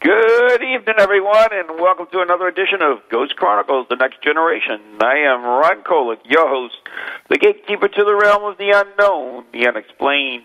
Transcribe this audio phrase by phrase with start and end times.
[0.00, 4.80] Good evening, everyone, and welcome to another edition of Ghost Chronicles The Next Generation.
[5.00, 6.76] I am Ron Kolek, your host,
[7.28, 10.44] the gatekeeper to the realm of the unknown, the unexplained,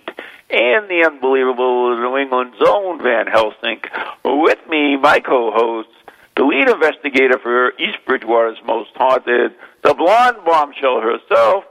[0.49, 3.81] and the unbelievable New England's own Van Helsing.
[4.25, 5.89] With me, my co host,
[6.35, 11.65] the lead investigator for East Bridgewater's Most Haunted, the blonde bombshell herself,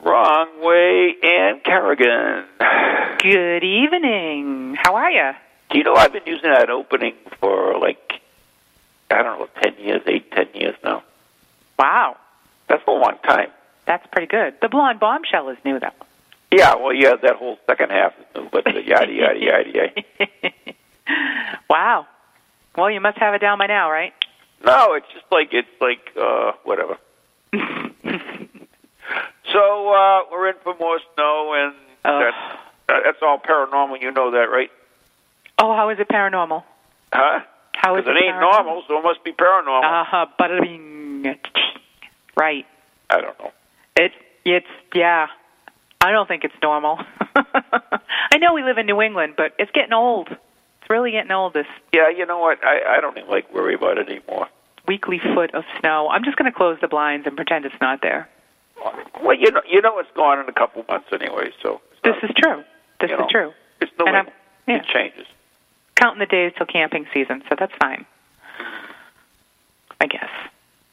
[0.00, 2.44] Wrong Way Ann Carrigan.
[3.18, 4.76] Good evening.
[4.80, 5.32] How are you?
[5.72, 8.20] Do you know I've been using that opening for like
[9.10, 11.02] I don't know, ten years, eight, ten years now.
[11.78, 12.16] Wow,
[12.68, 13.48] That's a long time.
[13.86, 14.54] that's pretty good.
[14.62, 15.90] The blonde bombshell is new, though.
[16.52, 20.52] Yeah, well, yeah, that whole second half is new, but the yada yada yada yada.
[21.70, 22.06] wow.
[22.76, 24.12] Well, you must have it down by now, right?
[24.64, 26.96] No, it's just like it's like uh whatever.
[29.52, 32.18] so uh we're in for more snow, and Oh.
[32.18, 32.36] that's
[32.88, 34.00] uh, that's all paranormal.
[34.02, 34.70] You know that, right?
[35.62, 36.64] Oh, how is it paranormal?
[37.12, 37.38] Huh?
[37.72, 38.40] How is Because it ain't paranormal?
[38.64, 39.84] normal, so it must be paranormal.
[39.84, 40.26] Uh huh.
[40.38, 41.36] Bada.
[42.36, 42.66] Right.
[43.10, 43.52] I don't know.
[43.96, 44.10] It.
[44.44, 45.28] It's yeah.
[46.00, 46.98] I don't think it's normal.
[47.36, 50.28] I know we live in New England, but it's getting old.
[50.30, 51.54] It's really getting old.
[51.54, 52.58] This Yeah, you know what?
[52.64, 54.48] I I don't even like worry about it anymore.
[54.88, 56.08] weekly foot of snow.
[56.10, 58.28] I'm just going to close the blinds and pretend it's not there.
[59.22, 62.30] Well, you know, you know it's gone in a couple months anyway, so This not-
[62.30, 62.64] is true.
[63.00, 63.52] This is know, true.
[63.80, 64.26] It's no And
[64.66, 64.76] yeah.
[64.78, 65.26] It changes.
[65.96, 68.04] Counting the days till camping season, so that's fine.
[70.00, 70.30] I guess.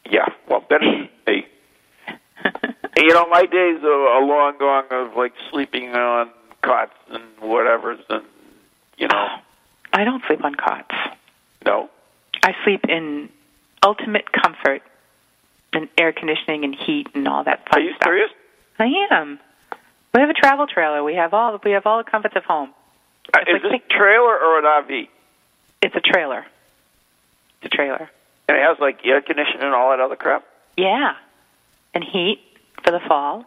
[0.08, 1.44] Yeah, well, better than.
[2.96, 6.30] You know, my days are, are long gone of like sleeping on
[6.62, 8.24] cots and whatever's, and
[8.98, 9.36] you know, oh,
[9.92, 10.94] I don't sleep on cots.
[11.64, 11.88] no.
[12.42, 13.28] I sleep in
[13.82, 14.82] ultimate comfort
[15.72, 17.76] and air conditioning and heat and all that stuff.
[17.76, 18.04] Are you stuff.
[18.04, 18.30] serious?
[18.78, 19.38] I am.
[20.14, 21.02] We have a travel trailer.
[21.04, 22.70] We have all we have all the comforts of home.
[23.32, 25.08] Uh, is like this a trailer or an RV?
[25.82, 26.44] It's a trailer.
[27.62, 28.10] It's a trailer.
[28.48, 30.44] And it has like air conditioning and all that other crap?
[30.76, 31.14] Yeah.
[31.94, 32.40] And heat
[32.84, 33.44] for the fall.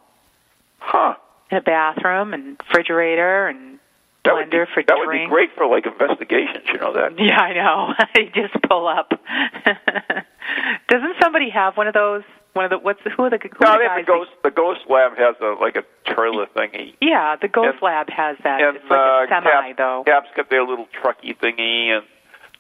[0.80, 1.16] Huh.
[1.52, 3.80] And a bathroom and refrigerator and
[4.26, 6.66] That would be, that would be great for like investigations.
[6.68, 7.14] You know that?
[7.20, 7.94] Yeah, I know.
[8.00, 9.12] I just pull up.
[10.90, 12.24] Doesn't somebody have one of those?
[12.54, 13.98] One of the what's the, who are the who No, are the they guys?
[13.98, 14.32] have the ghost.
[14.44, 15.84] The ghost lab has a like a
[16.14, 16.94] trailer thingy.
[17.02, 18.62] yeah, the Ghost And- Lab has that.
[18.62, 20.04] And it's like uh, a semi Cap, though.
[20.06, 22.06] Cap's got their little trucky thingy and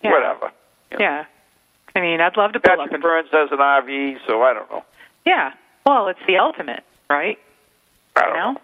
[0.01, 0.11] Yeah.
[0.11, 0.51] whatever.
[0.91, 1.05] you know.
[1.05, 1.25] Yeah.
[1.95, 4.69] I mean, I'd love to pull up Patrick Burns has an RV, so I don't
[4.71, 4.83] know.
[5.25, 5.53] yeah.
[5.85, 7.37] Well, it's the ultimate, right?
[8.15, 8.51] I don't know?
[8.53, 8.61] know.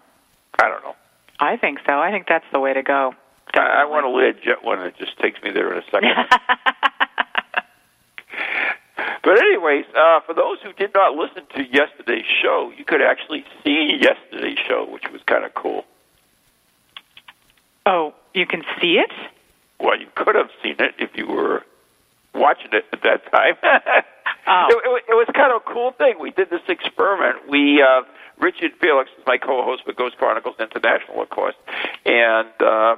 [0.58, 0.96] I don't know.
[1.38, 1.92] I think so.
[2.00, 3.14] I think that's the way to go.
[3.54, 6.10] I, I want a Learjet one that just takes me there in a second.
[9.22, 13.44] but anyways, uh, for those who did not listen to yesterday's show, you could actually
[13.62, 15.84] see yesterday's show, which was kind of cool.
[17.86, 19.10] oh, you can see it.
[19.78, 21.64] Well, you could have seen it if you were
[22.34, 23.54] watching it at that time.
[24.46, 24.66] Oh.
[24.70, 26.14] it, it, it was kind of a cool thing.
[26.18, 27.48] We did this experiment.
[27.48, 28.02] We uh,
[28.38, 31.54] Richard Felix is my co-host for Ghost Chronicles International, of course,
[32.06, 32.96] and uh,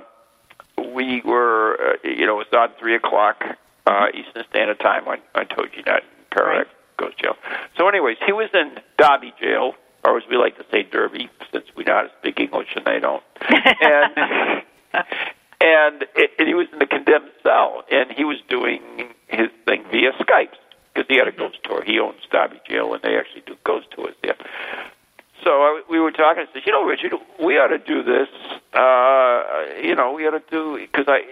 [0.95, 3.43] we were, uh, you know, it was on three o'clock
[3.87, 7.37] uh, Eastern Standard Time on on TogiNet and Parak Ghost Jail.
[7.77, 9.75] So, anyways, he was in Derby Jail,
[10.05, 12.85] or as we like to say, Derby, since we know how to speak English and
[12.85, 13.23] they don't.
[13.41, 14.65] and
[15.63, 18.83] and, it, and he was in the condemned cell, and he was doing
[19.29, 20.55] his thing via Skype
[20.93, 21.83] because he had a ghost tour.
[21.85, 24.37] He owns Derby Jail, and they actually do ghost tours there.
[25.45, 26.45] So I, we were talking.
[26.49, 28.29] I said, you know, Richard, we ought to do this.
[28.73, 29.43] Uh,
[29.83, 31.23] you know, we ought to do because I,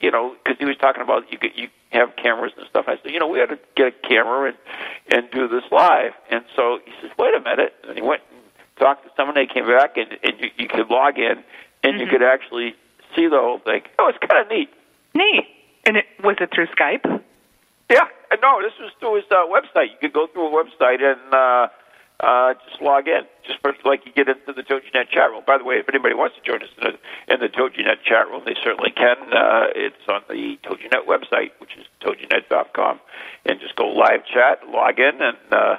[0.00, 2.84] you know, because he was talking about you get you have cameras and stuff.
[2.88, 4.58] I said, you know, we ought to get a camera and
[5.10, 6.12] and do this live.
[6.30, 7.74] And so he says, wait a minute.
[7.86, 8.40] And he went and
[8.78, 9.34] talked to someone.
[9.34, 11.42] They came back, and, and you, you could log in,
[11.82, 12.00] and Mm-hmm.
[12.00, 12.74] you could actually
[13.16, 13.82] see the whole thing.
[13.86, 14.68] It was kind of neat.
[15.14, 15.46] Neat.
[15.86, 17.04] And it was it through Skype?
[17.90, 18.04] Yeah,
[18.42, 19.88] no, this was through his uh, website.
[19.92, 21.68] You could go through a website and uh,
[22.20, 25.42] uh, just log in, just like you get into the TogiNet chat room.
[25.46, 28.26] By the way, if anybody wants to join us in the, in the TogiNet chat
[28.28, 29.16] room, they certainly can.
[29.32, 33.00] Uh, it's on the TogiNet website, which is toginet.com,
[33.46, 35.76] and just go live chat, log in, and uh,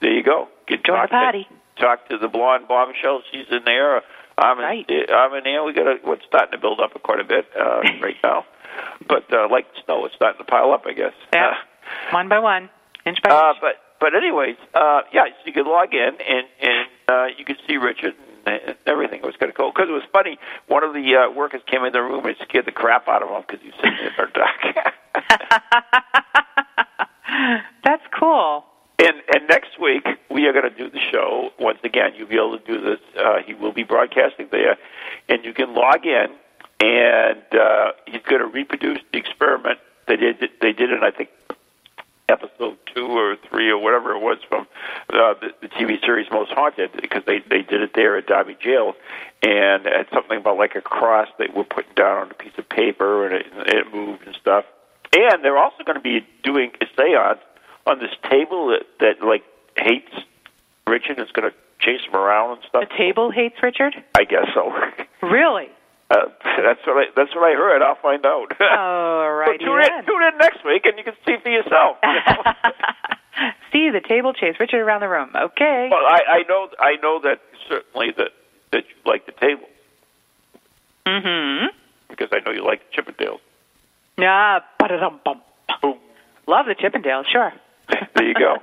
[0.00, 0.48] there you go.
[0.68, 3.22] Get Join the talk to- talk to the blonde bombshell.
[3.32, 4.02] She's in there.
[4.38, 4.86] I'm in, Right.
[5.10, 5.62] I'm in there.
[5.64, 8.44] We got a, what's starting to build up quite a bit uh, right now,
[9.08, 10.84] but uh, like snow, it's starting to pile up.
[10.86, 11.12] I guess.
[11.32, 11.48] Yeah.
[11.48, 11.54] Uh,
[12.14, 12.70] One by one,
[13.04, 13.58] inch by uh, inch.
[13.60, 17.58] but but anyways, uh, yeah, so you could log in and and uh, you could
[17.68, 18.14] see Richard
[18.44, 19.20] and, everything.
[19.20, 20.40] It was kind of cool because it was funny.
[20.66, 23.28] One of the uh, workers came in the room and scared the crap out of
[23.28, 24.60] him because he was sitting in the dark.
[27.84, 28.64] That's cool.
[28.98, 32.14] And and next week we are going to do the show once again.
[32.16, 32.98] You'll be able to do this.
[33.16, 34.78] Uh, he will be broadcasting there,
[35.28, 36.26] and you can log in,
[36.80, 39.78] and uh, he's going to reproduce the experiment
[40.08, 40.40] they did.
[40.60, 41.28] They did it, I think
[42.28, 44.66] episode two or three or whatever it was from
[45.12, 48.56] uh, the, the TV series Most Haunted because they they did it there at Derby
[48.60, 48.94] Jail,
[49.42, 52.68] and it's something about like a cross they were putting down on a piece of
[52.68, 54.64] paper and it, it moved and stuff.
[55.14, 57.40] And they're also going to be doing a seance
[57.86, 59.42] on this table that, that like
[59.76, 60.12] hates
[60.86, 62.84] Richard and is going to chase him around and stuff.
[62.88, 63.94] The table hates Richard?
[64.14, 64.72] I guess so.
[65.22, 65.68] Really?
[66.12, 67.80] Uh, that's what I that's what I heard.
[67.80, 68.52] I'll find out.
[68.60, 69.58] All right.
[69.58, 71.96] so tune in, tune in next week, and you can see for yourself.
[72.02, 72.52] you know?
[73.72, 75.30] See the table chase Richard around the room.
[75.34, 75.88] Okay.
[75.90, 78.28] well, I, I know I know that certainly that
[78.72, 79.66] that you like the table
[81.06, 81.66] Mm-hmm.
[82.10, 83.40] because I know you like the Chippendales.
[84.18, 84.60] Yeah.
[84.78, 85.40] Ba-da-dum, bum.
[85.80, 85.98] Boom.
[86.46, 87.52] Love the Chippendales, sure.
[88.14, 88.56] There you go.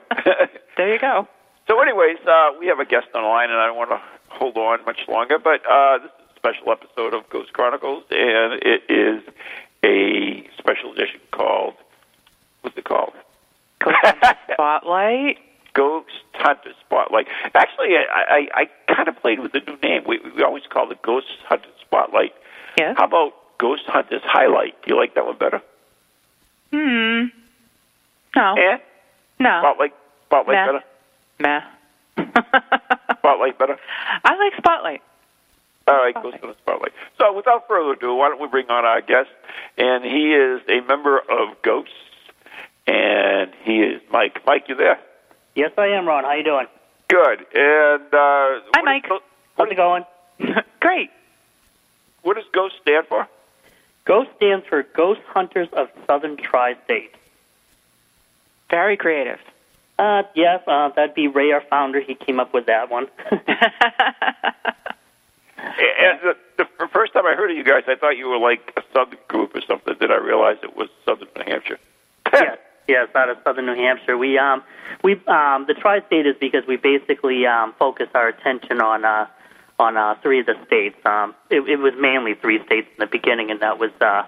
[0.77, 1.27] There you go.
[1.67, 3.99] So, anyways, uh, we have a guest on the line, and I don't want to
[4.29, 5.37] hold on much longer.
[5.37, 9.21] But uh, this is special episode of Ghost Chronicles, and it is
[9.83, 11.75] a special edition called
[12.61, 13.13] what's it called?
[13.79, 15.37] Ghost Hunter Spotlight.
[15.73, 17.27] Ghost Hunter Spotlight.
[17.55, 20.03] Actually, I, I, I kind of played with the new name.
[20.07, 22.33] We, we always call it Ghost Hunter Spotlight.
[22.77, 22.95] Yes.
[22.97, 24.81] How about Ghost Hunter's Highlight?
[24.83, 25.61] Do you like that one better?
[26.71, 27.25] Hmm.
[28.35, 28.55] No.
[28.55, 28.77] Eh?
[29.39, 29.59] No.
[29.61, 29.93] Spotlight,
[30.25, 30.65] Spotlight Nah.
[30.65, 30.83] better.
[31.39, 31.61] Meh.
[33.19, 33.77] Spotlight better.
[34.23, 35.01] I like Spotlight.
[35.89, 36.41] All right, goes Spotlight.
[36.41, 36.91] to the spotlight.
[37.17, 39.29] So, without further ado, why don't we bring on our guest?
[39.77, 41.93] And he is a member of Ghosts,
[42.85, 44.45] and he is Mike.
[44.45, 44.99] Mike, you there?
[45.55, 46.23] Yes, I am, Ron.
[46.25, 46.67] How you doing?
[47.07, 47.39] Good.
[47.55, 49.05] And uh, Hi, Mike.
[49.05, 49.19] Is,
[49.57, 50.05] How's it going?
[50.79, 51.09] Great.
[52.21, 53.27] what does Ghost stand for?
[54.05, 57.13] GHOST stands for Ghost Hunters of Southern Tri-State.
[58.69, 59.39] Very creative.
[59.97, 61.99] Uh, yes, uh, that'd be Ray, our founder.
[61.99, 63.07] He came up with that one.
[65.63, 66.19] And
[66.57, 68.81] the, the first time I heard of you guys, I thought you were like a
[68.93, 69.95] Southern group or something.
[69.99, 71.79] Then I realized it was Southern New Hampshire.
[72.33, 72.57] yes,
[72.87, 74.17] yes, out of Southern New Hampshire.
[74.17, 74.63] We um,
[75.03, 79.27] we um, the Tri-State is because we basically um, focus our attention on uh,
[79.79, 80.97] on uh, three of the states.
[81.05, 84.23] Um, it, it was mainly three states in the beginning, and that was uh,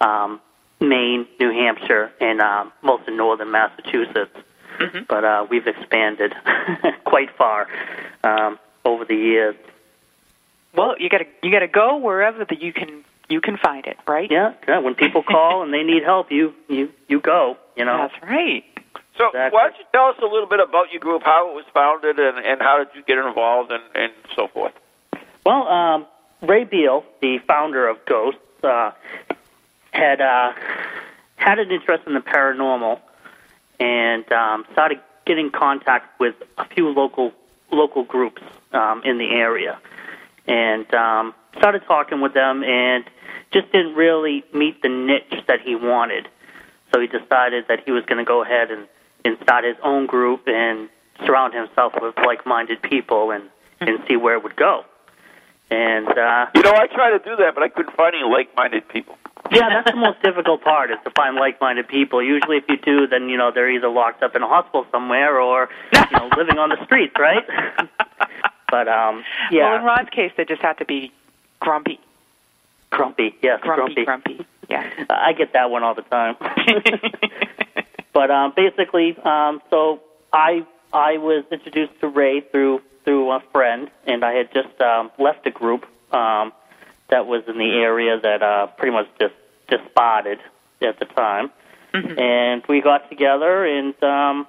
[0.00, 0.40] um,
[0.80, 4.36] Maine, New Hampshire, and um, most of northern Massachusetts.
[5.08, 6.34] But uh, we've expanded
[7.04, 7.68] quite far
[8.24, 9.54] um, over the years.
[10.76, 14.30] Well, you gotta you gotta go wherever that you can you can find it, right?
[14.30, 14.78] Yeah, yeah.
[14.78, 17.56] When people call and they need help, you you you go.
[17.76, 18.08] You know.
[18.08, 18.64] That's right.
[19.16, 19.54] So, Exactly.
[19.54, 22.18] why don't you tell us a little bit about your group, how it was founded,
[22.18, 24.72] and, and how did you get involved, and, and so forth?
[25.46, 26.06] Well, um,
[26.42, 28.90] Ray Beal, the founder of Ghosts, uh,
[29.92, 30.52] had uh,
[31.36, 33.00] had an interest in the paranormal
[33.78, 37.32] and um, started getting in contact with a few local
[37.70, 39.78] local groups um, in the area,
[40.46, 43.04] and um, started talking with them, and
[43.52, 46.28] just didn't really meet the niche that he wanted.
[46.92, 48.86] So he decided that he was going to go ahead and,
[49.24, 50.88] and start his own group and
[51.24, 53.44] surround himself with like-minded people and,
[53.80, 54.84] and see where it would go.
[55.70, 58.88] And uh, You know, I tried to do that, but I couldn't find any like-minded
[58.88, 59.16] people.
[59.50, 62.22] yeah, that's the most difficult part is to find like-minded people.
[62.22, 65.40] Usually, if you do, then you know they're either locked up in a hospital somewhere
[65.40, 67.44] or you know living on the streets, right?
[68.74, 71.12] but um, yeah, Well, in Ron's case, they just have to be
[71.60, 72.00] grumpy,
[72.90, 74.44] grumpy, yes, grumpy, grumpy.
[74.68, 74.90] Yeah.
[75.08, 76.34] I get that one all the time.
[78.12, 80.00] but um, basically, um, so
[80.32, 85.12] I I was introduced to Ray through through a friend, and I had just um,
[85.20, 86.52] left a group um,
[87.10, 89.34] that was in the area that uh, pretty much just
[89.70, 90.40] just spotted
[90.82, 91.52] at the time,
[91.92, 92.18] Mhm.
[92.20, 94.48] and we got together and um,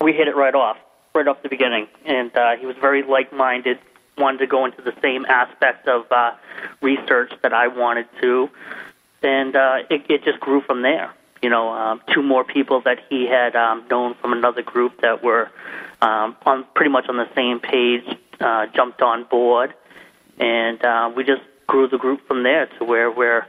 [0.00, 0.78] we hit it right off,
[1.14, 1.88] right off the beginning.
[2.04, 3.78] And uh, he was very like-minded,
[4.18, 6.32] wanted to go into the same aspect of uh,
[6.80, 8.48] research that I wanted to,
[9.22, 11.12] and uh, it, it just grew from there.
[11.42, 15.24] You know, um, two more people that he had um, known from another group that
[15.24, 15.50] were
[16.00, 18.04] um, on pretty much on the same page
[18.40, 19.74] uh, jumped on board,
[20.38, 23.46] and uh, we just grew the group from there to where we're,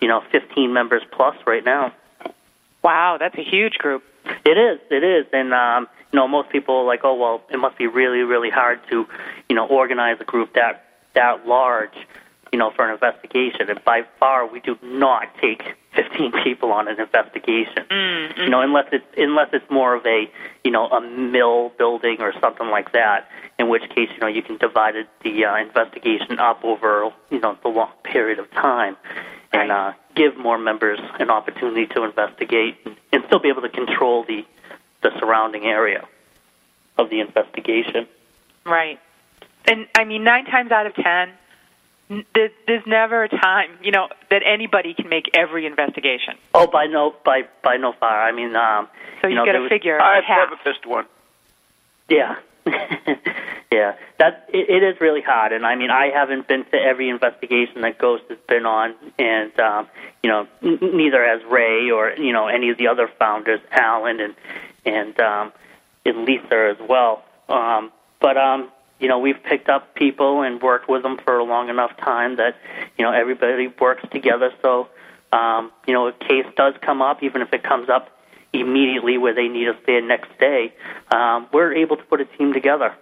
[0.00, 1.92] you know, 15 members plus right now.
[2.82, 4.02] Wow, that's a huge group.
[4.44, 7.58] It is, it is, and um, you know, most people are like, oh well, it
[7.58, 9.04] must be really, really hard to,
[9.50, 10.82] you know, organize a group that
[11.14, 11.92] that large,
[12.54, 13.68] you know, for an investigation.
[13.68, 15.62] And by far, we do not take
[15.94, 17.84] 15 people on an investigation.
[17.90, 20.30] Mm, You know, unless it's unless it's more of a,
[20.64, 23.28] you know, a mill building or something like that.
[23.58, 27.58] In which case, you know, you can divide the uh, investigation up over, you know,
[27.62, 28.96] the long period of time,
[29.52, 29.88] and Right.
[29.88, 34.24] uh, give more members an opportunity to investigate and, and still be able to control
[34.24, 34.44] the
[35.10, 36.06] the surrounding area
[36.98, 38.06] of the investigation.
[38.64, 38.98] Right.
[39.66, 41.30] And I mean, nine times out of ten,
[42.34, 46.34] there- there's never a time, you know, that anybody can make every investigation.
[46.54, 48.22] Oh, by no by by no far.
[48.22, 48.88] I mean, um,
[49.20, 50.50] So you, know, got there to was- figure I've half.
[50.50, 51.06] never missed one.
[52.08, 52.36] Yeah,
[53.72, 53.94] yeah.
[54.18, 57.80] That it, it is really hard, and I mean, I haven't been to every investigation
[57.82, 59.88] that Ghost has been on, and um,
[60.22, 64.20] you know, n- neither has Ray or you know any of the other founders, Alan
[64.20, 64.34] and
[64.86, 65.52] and um,
[66.04, 67.24] and Lisa as well.
[67.48, 71.44] Um, but um, you know, we've picked up people and worked with them for a
[71.44, 72.56] long enough time that
[72.96, 74.50] you know everybody works together.
[74.62, 74.88] So
[75.32, 78.10] um, you know, a case does come up, even if it comes up
[78.52, 80.72] immediately where they need us there next day,
[81.10, 82.94] um, we're able to put a team together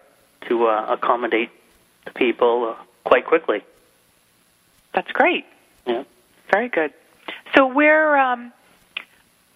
[0.49, 1.51] to uh, accommodate
[2.05, 3.63] the people uh, quite quickly.
[4.95, 5.45] That's great.
[5.87, 6.05] Yeah.
[6.51, 6.93] Very good.
[7.55, 8.53] So where um,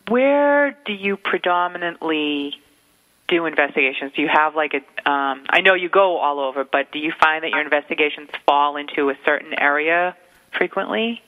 [0.08, 2.54] where do you predominantly
[3.28, 4.12] do investigations?
[4.16, 5.10] Do you have like a?
[5.10, 8.76] Um, I know you go all over, but do you find that your investigations fall
[8.76, 10.16] into a certain area
[10.56, 11.22] frequently?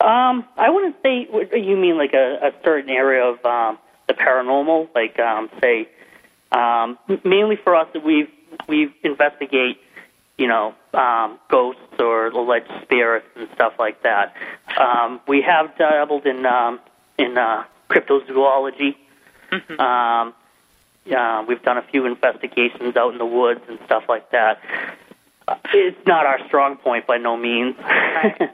[0.00, 4.88] Um, I wouldn't say you mean like a, a certain area of um, the paranormal,
[4.94, 5.88] like um, say,
[6.52, 8.28] um, mainly for us, we
[8.68, 9.80] we investigate,
[10.36, 14.34] you know, um, ghosts or alleged spirits and stuff like that.
[14.78, 16.80] Um, we have dabbled in um,
[17.18, 18.96] in uh, cryptozoology.
[19.52, 19.80] Mhm.
[19.80, 20.34] Um,
[21.14, 24.60] uh, we've done a few investigations out in the woods and stuff like that.
[25.72, 27.76] It's not our strong point by no means.
[27.78, 28.36] Right.
[28.40, 28.50] I it, was,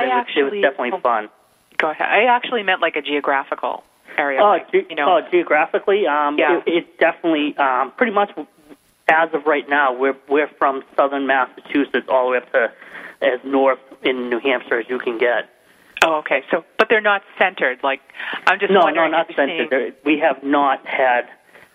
[0.00, 1.28] it actually- was definitely fun.
[1.76, 2.08] Go ahead.
[2.08, 3.84] I actually meant like a geographical
[4.16, 4.40] area.
[4.40, 5.18] Oh, like, ge- you know.
[5.18, 6.56] oh geographically, um, Yeah.
[6.58, 8.32] it, it's definitely um, pretty much
[9.08, 9.92] as of right now.
[9.92, 12.72] We're we're from southern Massachusetts all the way up to
[13.22, 15.48] as north in New Hampshire as you can get.
[16.04, 16.44] Oh, okay.
[16.50, 17.80] So, but they're not centered.
[17.82, 18.00] Like,
[18.46, 19.10] I'm just no, no, wondering.
[19.12, 19.68] not centered.
[19.70, 21.28] seeing- we have not had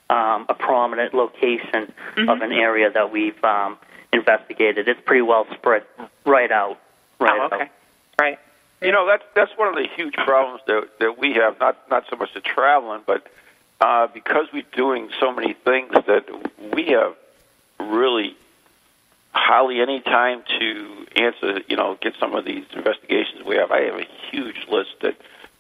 [0.09, 2.29] um, a prominent location Mhm.
[2.29, 3.77] of an area that we've um,
[4.11, 4.87] investigated.
[4.87, 5.83] It's pretty well spread
[6.25, 6.77] right out.
[7.19, 7.61] Right Oh, okay.
[7.63, 7.69] out.
[8.19, 8.39] Right.
[8.81, 11.59] You know, that's that's one of the huge problems that that we have.
[11.59, 13.25] Not not so much the traveling, but
[13.81, 16.25] uh, because we're doing so many things that
[16.73, 17.15] we have
[17.79, 18.35] really
[19.33, 21.61] hardly any time to answer.
[21.67, 23.71] You know, get some of these investigations we have.
[23.71, 25.15] I have a huge list that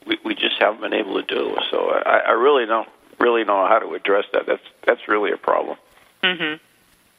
[0.05, 1.55] we, we just haven't been able to do.
[1.71, 2.89] So I, I really don't
[3.19, 4.45] really know how to address that.
[4.45, 5.77] That's that's really a problem.
[6.23, 6.59] Mhm.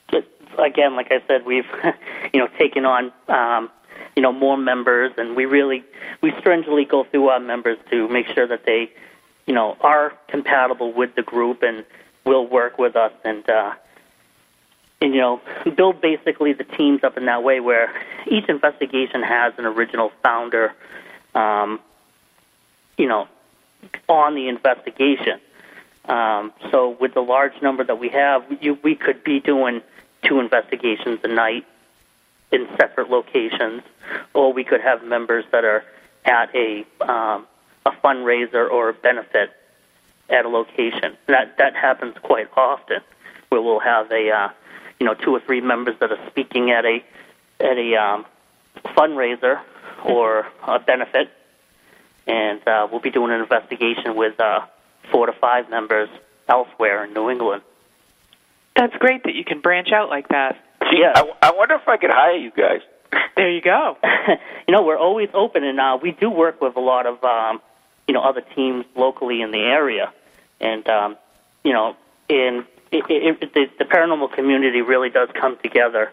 [0.09, 0.27] But
[0.59, 1.67] again, like I said, we've
[2.33, 3.71] you know taken on um,
[4.17, 5.85] you know more members, and we really
[6.21, 8.93] we stringently go through our members to make sure that they
[9.47, 11.85] you know are compatible with the group and
[12.25, 13.49] will work with us and.
[13.49, 13.81] Uh, and
[15.13, 15.41] you know,
[15.77, 17.93] build basically the teams up in that way where
[18.27, 20.73] each investigation has an original founder,
[21.35, 21.81] um,
[22.97, 23.29] you know,
[24.09, 25.41] on the investigation.
[26.07, 29.83] Um, so with the large number that we have, you, we could be doing
[30.23, 31.67] two investigations a night
[32.53, 33.83] in separate locations,
[34.33, 35.85] or we could have members that are
[36.25, 37.47] at a um,
[37.87, 39.51] a fundraiser or a benefit
[40.31, 41.17] at a location.
[41.27, 43.01] That that happens quite often,
[43.49, 44.49] where we'll have a uh,
[44.99, 47.05] you know two or three members that are speaking at a
[47.61, 48.27] at a um,
[48.97, 49.61] fundraiser
[50.05, 51.31] or a benefit,
[52.27, 54.61] and uh, we'll be doing an investigation with uh,
[55.11, 56.09] four to five members
[56.49, 57.63] elsewhere in New England.
[58.77, 60.57] That's great that you can branch out like that.
[60.83, 61.13] Gee, Yeah.
[61.15, 62.81] I, I wonder if I could hire you guys.
[63.37, 63.97] There you go.
[64.69, 67.61] you know, we're always open, and uh, we do work with a lot of um,
[68.09, 70.13] you know other teams locally in the area,
[70.61, 71.17] and um,
[71.63, 71.97] you know,
[72.29, 76.11] in it, it, it, the, the paranormal community really does come together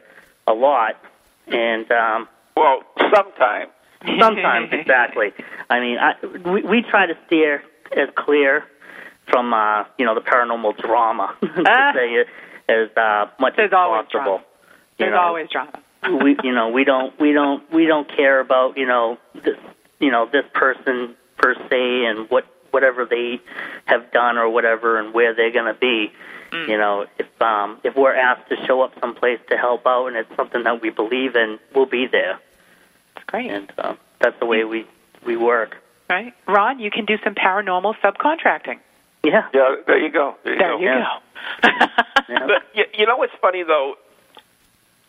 [0.48, 0.96] a lot,
[1.48, 2.84] and um, Well,
[3.14, 3.68] sometime.
[4.20, 5.32] sometimes exactly.
[5.70, 6.14] I mean, I,
[6.50, 7.64] we, we try to steer
[7.96, 8.64] as clear
[9.30, 11.92] from uh, you know the paranormal drama to Ah.
[11.96, 12.28] say it
[12.70, 14.24] as uh, much There's as always possible.
[14.24, 14.44] drama.
[14.98, 15.80] You There's know, always drama.
[16.24, 19.58] we you know we don't we don't we don't care about you know this
[20.00, 23.40] you know this person per se and what whatever they
[23.86, 26.12] have done or whatever and where they're going to be.
[26.54, 30.18] You know, if um, if we're asked to show up someplace to help out and
[30.18, 32.40] it's something that we believe in, we'll be there,
[33.16, 33.50] It's great.
[33.50, 34.86] and uh, that's the way we
[35.26, 35.78] we work.
[36.10, 36.34] Right.
[36.48, 38.80] Ron, you can do some paranormal subcontracting.
[39.24, 40.36] Yeah, Yeah, there you go.
[40.44, 40.80] There you There go.
[40.80, 41.06] you Yeah.
[41.64, 41.70] go.
[42.28, 42.48] yeah.
[42.48, 43.96] But you, you know what's funny though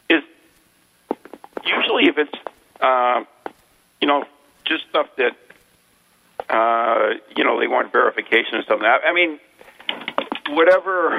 [0.08, 0.22] is
[1.64, 2.34] usually if it's
[2.80, 3.26] um,
[4.00, 4.24] you know
[4.64, 5.36] just stuff that
[6.48, 8.86] uh, you know they want verification or something.
[8.86, 9.38] I, I mean,
[10.50, 11.14] whatever.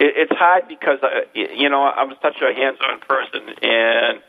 [0.00, 4.20] It, it's hard because y- you know I'm such a hands-on person, and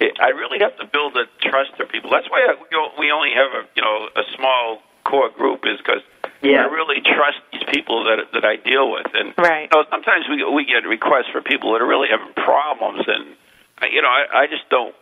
[0.00, 2.10] it, I really have to build a trust to people.
[2.10, 5.78] That's why I, we we only have a you know a small core group is
[5.78, 6.02] because
[6.42, 6.62] Yeah.
[6.62, 9.68] I really trust these people that that I deal with, and Right.
[9.72, 13.34] you know, sometimes we we get requests for people that are really having problems, and
[13.80, 14.94] I- you know I, I just don't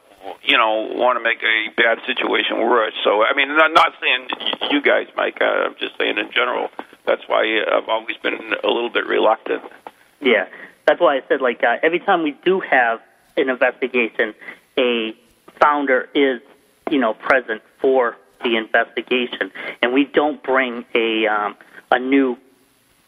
[0.43, 2.95] you know want to make a bad situation worse.
[3.05, 5.39] So I mean, I'm not saying y- you guys, Mike.
[5.43, 6.71] Uh, I'm just saying in general.
[7.07, 9.63] That's why I've always been a little bit reluctant.
[10.21, 10.47] Yeah,
[10.87, 13.01] that's why I said like uh, every time we do have
[13.37, 14.35] an investigation,
[14.79, 15.15] a
[15.61, 16.41] founder is
[16.91, 21.57] you know present for the investigation, and we don't bring a um,
[21.91, 22.37] a new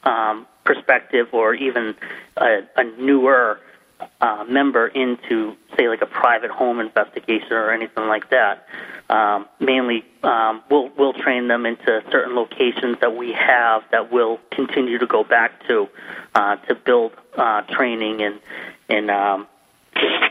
[0.04, 1.94] um, perspective or even
[2.36, 3.60] a, a newer
[4.20, 8.66] uh, member into say like a private home investigation or anything like that.
[9.10, 14.38] Um, mainly, um, we'll we'll train them into certain locations that we have that we'll
[14.50, 15.88] continue to go back to
[16.34, 18.40] uh, to build uh, training and
[18.88, 19.46] and um,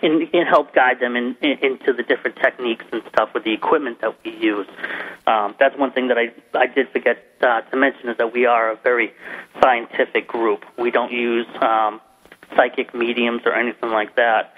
[0.02, 3.54] and, and help guide them in, in, into the different techniques and stuff with the
[3.54, 4.68] equipment that we use.
[5.26, 8.46] Um, that's one thing that I I did forget uh, to mention is that we
[8.46, 9.14] are a very
[9.62, 10.64] scientific group.
[10.78, 12.00] We don't use um,
[12.56, 14.56] psychic mediums or anything like that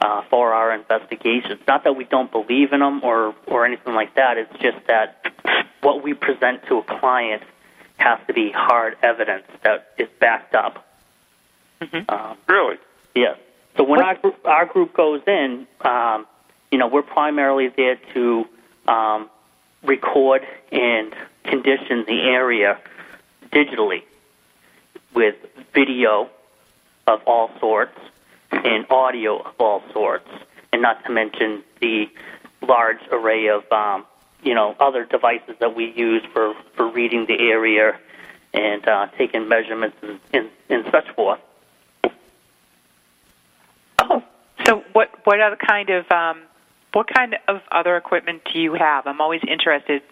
[0.00, 1.60] uh, for our investigations.
[1.66, 4.38] Not that we don't believe in them or or anything like that.
[4.38, 5.32] It's just that
[5.82, 7.42] what we present to a client
[7.98, 10.86] has to be hard evidence that is backed up.
[12.08, 12.76] Um, Really?
[13.14, 13.38] Yes.
[13.76, 16.26] So when our group, our group goes in, um,
[16.70, 18.44] you know, we're primarily there to
[18.88, 19.30] um,
[19.82, 22.78] record and condition the area
[23.52, 24.02] digitally
[25.14, 25.34] with
[25.74, 26.30] video
[27.10, 27.98] of all sorts
[28.52, 30.28] and audio of all sorts,
[30.72, 32.08] and not to mention the
[32.62, 34.06] large array of um,
[34.42, 37.98] you know other devices that we use for for reading the area
[38.54, 41.40] and uh, taking measurements and, and, and such forth.
[43.98, 44.22] Oh,
[44.64, 46.42] so what what other kind of um,
[46.92, 49.06] what kind of other equipment do you have?
[49.06, 50.02] I'm always interested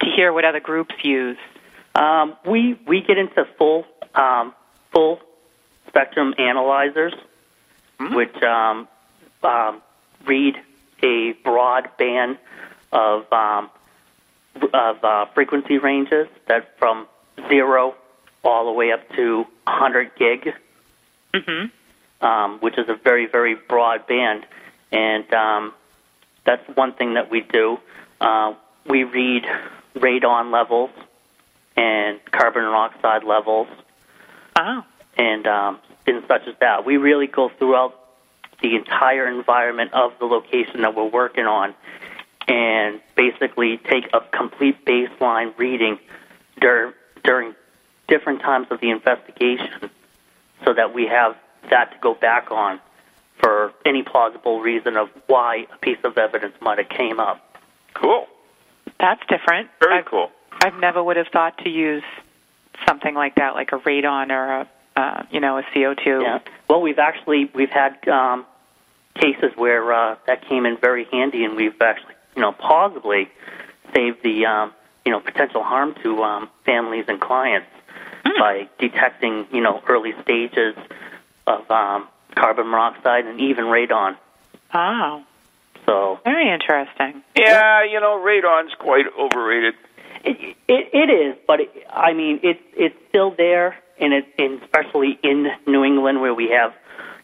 [0.00, 1.38] to hear what other groups use.
[1.94, 4.54] Um, we we get into full um,
[4.92, 5.20] full
[5.96, 7.14] spectrum analyzers,
[7.98, 8.86] which um,
[9.42, 9.80] um,
[10.26, 10.54] read
[11.02, 12.36] a broad band
[12.92, 13.70] of um,
[14.74, 17.06] of uh, frequency ranges that from
[17.48, 17.94] zero
[18.44, 20.52] all the way up to 100 gig,
[21.34, 22.26] Mm-hmm.
[22.26, 24.46] um, which is a very very broad band,
[24.92, 25.74] and um,
[26.44, 27.78] that's one thing that we do.
[28.20, 28.54] Uh,
[28.88, 29.44] we read
[29.96, 30.90] radon levels
[31.76, 33.68] and carbon monoxide levels
[34.56, 34.84] Wow.
[35.16, 36.84] And um, and such as that.
[36.84, 37.98] We really go throughout
[38.62, 41.74] the entire environment of the location that we're working on,
[42.48, 45.98] and basically take a complete baseline reading
[46.60, 47.54] dur- during
[48.08, 49.90] different times of the investigation,
[50.64, 51.36] so that we have
[51.70, 52.80] that to go back on
[53.38, 57.60] for any plausible reason of why a piece of evidence might have came up.
[57.94, 58.26] Cool.
[58.98, 59.68] That's different.
[59.80, 60.30] Very I've, cool.
[60.62, 62.04] I've never would have thought to use
[62.86, 66.22] something like that, like a radon or a uh, you know a CO2.
[66.22, 66.38] Yeah.
[66.68, 68.46] Well, we've actually we've had um,
[69.14, 73.28] cases where uh, that came in very handy, and we've actually you know plausibly
[73.94, 74.72] saved the um,
[75.04, 77.68] you know potential harm to um, families and clients
[78.38, 80.74] by detecting you know early stages
[81.46, 84.16] of um, carbon monoxide and even radon.
[84.74, 85.22] Oh,
[85.86, 87.22] So very interesting.
[87.36, 89.74] Yeah, you know, radon's quite overrated.
[90.24, 94.62] it it, it is, but it, I mean it's it's still there, and it and
[94.62, 96.72] especially in New England where we have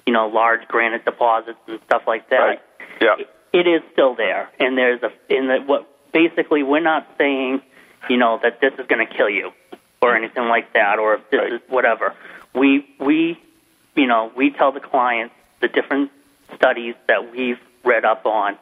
[0.07, 2.37] you know large granite deposits and stuff like that.
[2.39, 2.61] Right.
[3.01, 3.17] Yeah.
[3.53, 7.61] it is still there, and there's a in the what basically we're not saying,
[8.09, 9.51] you know, that this is going to kill you
[10.01, 11.53] or anything like that, or if this Right.
[11.55, 12.15] is whatever.
[12.55, 13.41] We we
[13.97, 16.11] you know we tell the clients the different
[16.55, 18.57] studies that we've read up on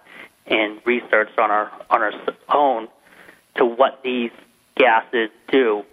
[0.46, 2.12] and researched on our on our
[2.48, 2.88] own
[3.56, 4.30] to what these
[4.76, 5.84] gases do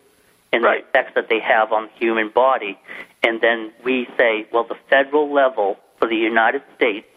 [0.52, 0.84] and Right.
[0.92, 2.78] the effects that they have on the human body.
[3.24, 7.08] And then we say, well, the federal level for the United States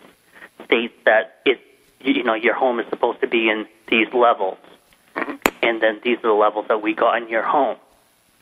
[0.64, 1.60] states that it,
[2.00, 4.58] you know, your home is supposed to be in these levels,
[5.16, 5.34] mm-hmm.
[5.62, 7.76] and then these are the levels that we got in your home.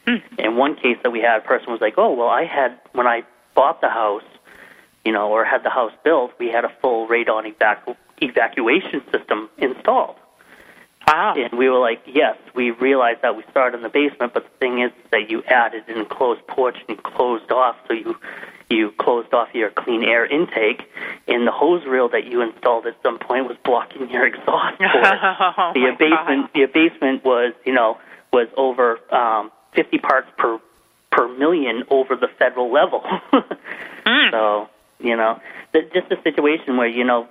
[0.06, 0.16] Hmm.
[0.38, 3.06] In one case that we had, a person was like, "Oh, well, I had when
[3.06, 3.24] I
[3.54, 4.24] bought the house,
[5.04, 9.48] you know, or had the house built, we had a full radon evacu- evacuation system
[9.58, 10.16] installed."
[11.08, 11.34] Wow.
[11.36, 14.58] And we were like, yes, we realized that we started in the basement, but the
[14.58, 18.16] thing is that you added an enclosed porch and closed off, so you
[18.70, 20.82] you closed off your clean air intake,
[21.26, 24.94] and the hose reel that you installed at some point was blocking your exhaust port.
[25.58, 27.96] Oh, my basement, your basement was, you know,
[28.30, 30.60] was over um, 50 parts per
[31.10, 33.02] per million over the federal level.
[34.30, 34.68] So
[35.00, 35.40] you know,
[35.72, 37.28] th- just a situation where you know,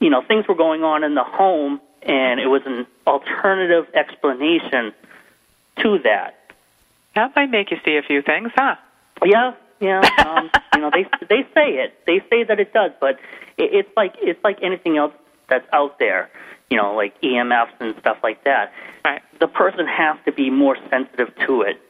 [0.00, 4.92] you know, things were going on in the home, and it was an alternative explanation
[5.82, 6.36] to that.
[7.14, 8.76] That might make you see a few things, huh?
[9.24, 10.00] Yeah, yeah.
[10.26, 11.94] Um, you know, they they say it.
[12.06, 13.18] They say that it does, but
[13.56, 15.12] it, it's like it's like anything else
[15.48, 16.30] that's out there.
[16.70, 18.72] You know, like EMFs and stuff like that.
[19.04, 19.22] Right.
[19.40, 21.80] The person has to be more sensitive to it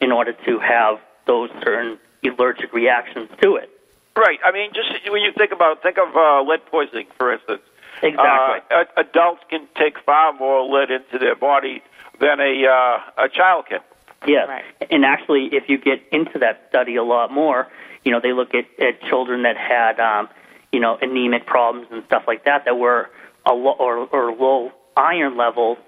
[0.00, 3.70] in order to have those certain allergic reactions to it.
[4.16, 4.38] Right.
[4.44, 7.62] I mean, just when you think about think of uh, lead poisoning, for instance.
[8.04, 8.60] Exactly.
[8.70, 11.82] Uh, adults can take far more lead into their body
[12.20, 13.80] than a uh, a child can.
[14.26, 14.48] Yes.
[14.48, 14.64] Right.
[14.90, 17.66] And actually, if you get into that study a lot more,
[18.04, 20.28] you know, they look at, at children that had, um,
[20.72, 23.10] you know, anemic problems and stuff like that that were
[23.46, 25.78] a lo- or, or low iron levels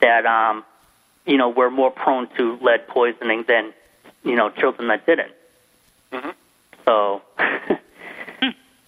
[0.00, 0.64] that, um,
[1.24, 3.72] you know, were more prone to lead poisoning than,
[4.24, 5.32] you know, children that didn't.
[6.12, 6.34] Mhm.
[6.84, 7.23] So, I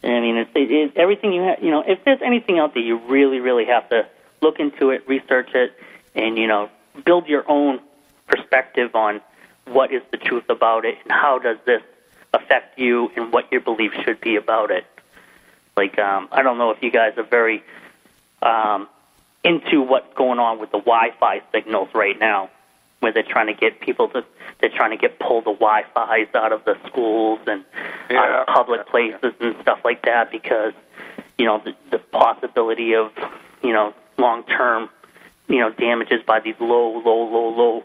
[0.09, 3.40] mean, it's, it, everything you have, you know, if there's anything out there, you really,
[3.40, 4.07] really have to
[4.40, 5.73] look into it, research it,
[6.14, 6.71] and, you know,
[7.05, 7.81] build your own
[8.27, 9.21] perspective on
[9.66, 11.83] what is the truth about it and how does this
[12.33, 14.85] affect you and what your beliefs should be about it.
[15.77, 17.62] Like, um, I don't know if you guys are very
[18.42, 18.88] um,
[19.45, 22.51] into what's going on with the Wi-Fi signals right now,
[23.00, 24.24] where they're trying to get people to
[24.61, 27.64] they're trying to get pull the Wi-Fi's out of the schools and
[28.11, 30.72] out of public places and stuff like that because
[31.38, 33.11] you know the, the possibility of
[33.62, 34.88] you know long term
[35.48, 37.85] you know damages by these low low low low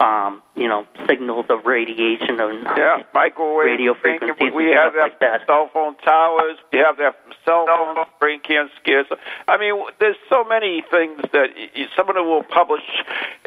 [0.00, 4.94] um, you know signals of radiation and Yeah, microwave Radio frequencies We and have stuff
[4.94, 5.46] that like that.
[5.46, 6.56] cell phone towers.
[6.72, 9.06] We have that from cell phone Brain cancer scares.
[9.46, 12.82] I mean, there's so many things that y- y- someone will publish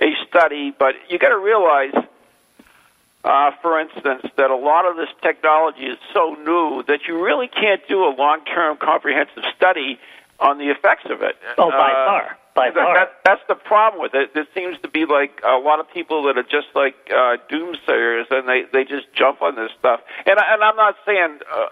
[0.02, 1.94] a study, but you got to realize.
[3.26, 7.48] Uh, for instance, that a lot of this technology is so new that you really
[7.48, 9.98] can't do a long-term comprehensive study
[10.44, 11.36] on the effects of it.
[11.58, 14.34] oh by Uh, far by that, far that, that's the problem with it.
[14.36, 18.30] There seems to be like a lot of people that are just like uh, doomsayers,
[18.30, 20.02] and they they just jump on this stuff.
[20.26, 21.66] And I- and I'm not saying uh,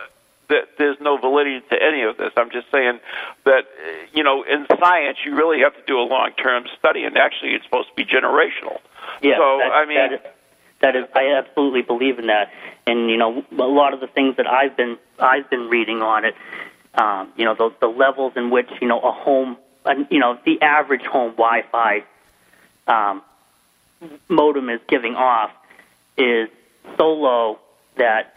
[0.48, 2.32] that there's no validity to any of this.
[2.36, 3.00] I'm just saying
[3.46, 7.04] that uh, you know in science you really have to do a long term study,
[7.04, 8.80] and actually it's supposed to be generational.
[9.22, 10.20] Yeah, so that, I mean, that is,
[10.82, 12.52] that is, I absolutely believe in that.
[12.88, 16.26] And you know, a lot of the things that I've been I've been reading on
[16.26, 16.34] it,
[16.96, 20.38] um, you know, the the levels in which you know a home, uh, you know,
[20.46, 22.04] the average home Wi-Fi
[22.88, 23.22] um,
[24.28, 25.52] modem is giving off
[26.18, 26.50] is
[26.98, 27.60] so low
[27.98, 28.36] that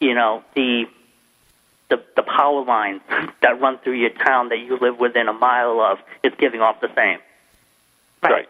[0.00, 0.84] you know the
[1.88, 3.00] the the power lines
[3.42, 6.80] that run through your town that you live within a mile of is giving off
[6.80, 7.18] the same
[8.22, 8.48] right.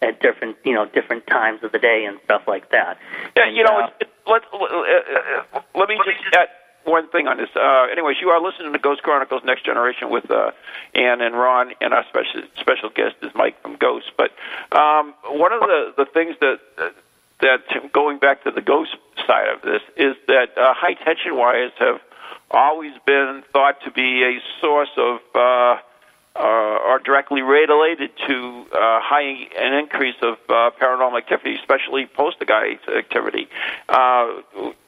[0.00, 2.98] at different you know different times of the day and stuff like that.
[3.36, 6.48] Yeah, And, you know, uh, it's, it's, let, uh, uh, let me just add
[6.84, 7.48] one thing on this.
[7.54, 10.52] Uh, anyways, you are listening to Ghost Chronicles Next Generation with uh,
[10.94, 14.12] Ann and Ron, and our special special guest is Mike from Ghost.
[14.16, 14.30] But
[14.76, 16.60] um, one of the, the things that
[17.40, 21.72] that going back to the ghost side of this is that uh, high tension wires
[21.78, 22.00] have
[22.50, 25.76] always been thought to be a source of uh,
[26.34, 32.88] uh, are directly related to uh, high an increase of uh, paranormal activity, especially poltergeist
[32.88, 33.48] activity.
[33.88, 34.40] Uh,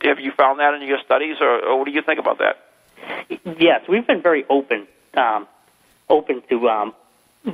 [0.02, 2.56] have you found that in your studies, or, or what do you think about that?
[3.58, 5.46] yes, we've been very open um,
[6.08, 6.94] open to um,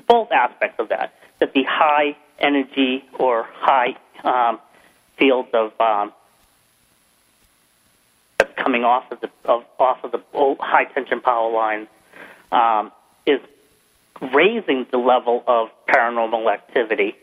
[0.06, 1.14] both aspects of that.
[1.40, 4.60] That the high energy or high um,
[5.16, 6.12] fields of um,
[8.56, 10.22] coming off of the of, off of the
[10.60, 11.88] high tension power lines
[12.52, 12.92] um,
[13.26, 13.40] is
[14.20, 17.16] raising the level of paranormal activity,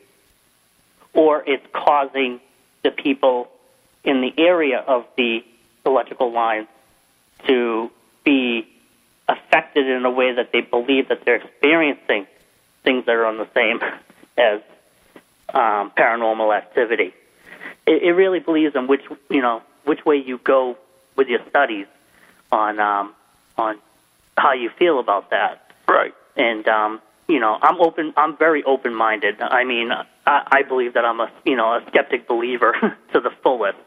[1.14, 2.40] or it's causing
[2.84, 3.50] the people
[4.04, 5.44] in the area of the
[5.86, 6.68] electrical lines
[7.48, 7.92] to
[8.24, 8.68] be
[9.28, 12.26] affected in a way that they believe that they're experiencing
[12.84, 13.80] things that are on the same
[14.38, 14.62] as
[15.54, 17.14] um, paranormal activity.
[17.86, 20.78] It, it really believes in which you know which way you go
[21.16, 21.88] with your studies
[22.52, 23.14] on um,
[23.58, 23.80] on
[24.38, 25.67] how you feel about that.
[26.38, 28.14] And um, you know, I'm open.
[28.16, 29.42] I'm very open-minded.
[29.42, 32.74] I mean, I, I believe that I'm a you know a skeptic believer
[33.14, 33.78] to the fullest.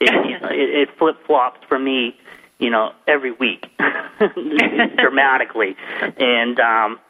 [0.00, 0.12] It,
[0.52, 2.16] it, it flip flops for me,
[2.58, 3.66] you know, every week
[4.18, 5.76] dramatically,
[6.18, 7.00] and um,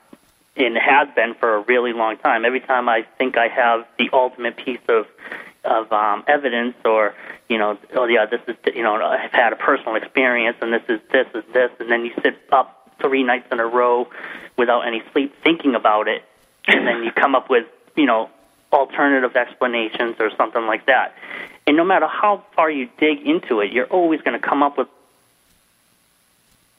[0.56, 2.44] and has been for a really long time.
[2.44, 5.06] Every time I think I have the ultimate piece of
[5.64, 7.14] of um, evidence, or
[7.48, 10.82] you know, oh yeah, this is you know, I've had a personal experience, and this
[10.88, 14.08] is this is this, and then you sit up three nights in a row
[14.56, 16.22] without any sleep thinking about it,
[16.66, 18.30] and then you come up with you know
[18.72, 21.14] alternative explanations or something like that.
[21.66, 24.78] And no matter how far you dig into it, you're always going to come up
[24.78, 24.88] with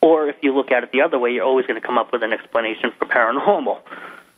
[0.01, 2.11] or if you look at it the other way, you're always going to come up
[2.11, 3.79] with an explanation for paranormal.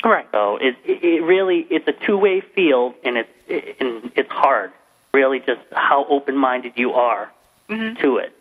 [0.03, 0.27] Right.
[0.33, 4.73] So it it really it's a two way field, and it's it, and it's hard.
[5.13, 7.31] Really, just how open minded you are
[7.69, 7.97] Mhm.
[8.01, 8.33] to it.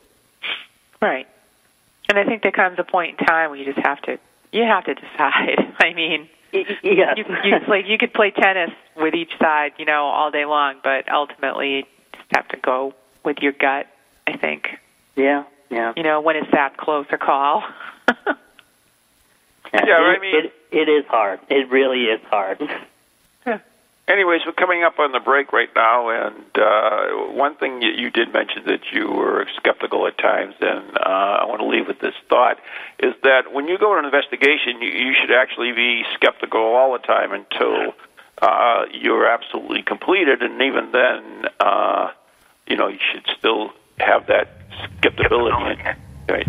[1.00, 1.28] Right.
[2.12, 4.18] And I think there comes a point in time where you just have to
[4.52, 5.56] you have to decide.
[5.78, 7.14] I mean, Yeah.
[7.16, 10.74] you you play you could play tennis with each side, you know, all day long,
[10.84, 12.92] but ultimately you just have to go
[13.24, 13.86] with your gut,
[14.26, 14.68] I think.
[15.16, 15.44] yeah.
[15.70, 15.94] Yeah.
[15.96, 17.64] You know, when it's that close a call.
[19.72, 21.40] Yeah, it, I mean- it, it is hard.
[21.48, 22.60] It really is hard.
[24.08, 28.10] Anyways, we're coming up on the break right now, and uh, one thing you, you
[28.10, 32.00] did mention that you were skeptical at times, and uh, I want to leave with
[32.00, 32.58] this thought:
[32.98, 36.92] is that when you go to an investigation, you, you should actually be skeptical all
[36.92, 37.94] the time until
[38.42, 42.10] uh, you're absolutely completed, and even then, uh,
[42.66, 44.48] you know, you should still have that
[44.98, 45.78] skepticism.
[46.28, 46.48] Right.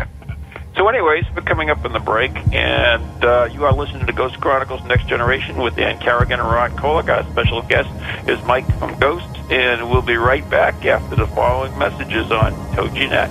[0.76, 4.42] So, anyways, we're coming up on the break, and uh, you are listening to Ghost
[4.42, 7.10] Chronicles Next Generation with Dan Carrigan and Ron Kolek.
[7.10, 7.90] Our special guest
[8.28, 13.30] is Mike from Ghost, and we'll be right back after the following messages on TogiNet,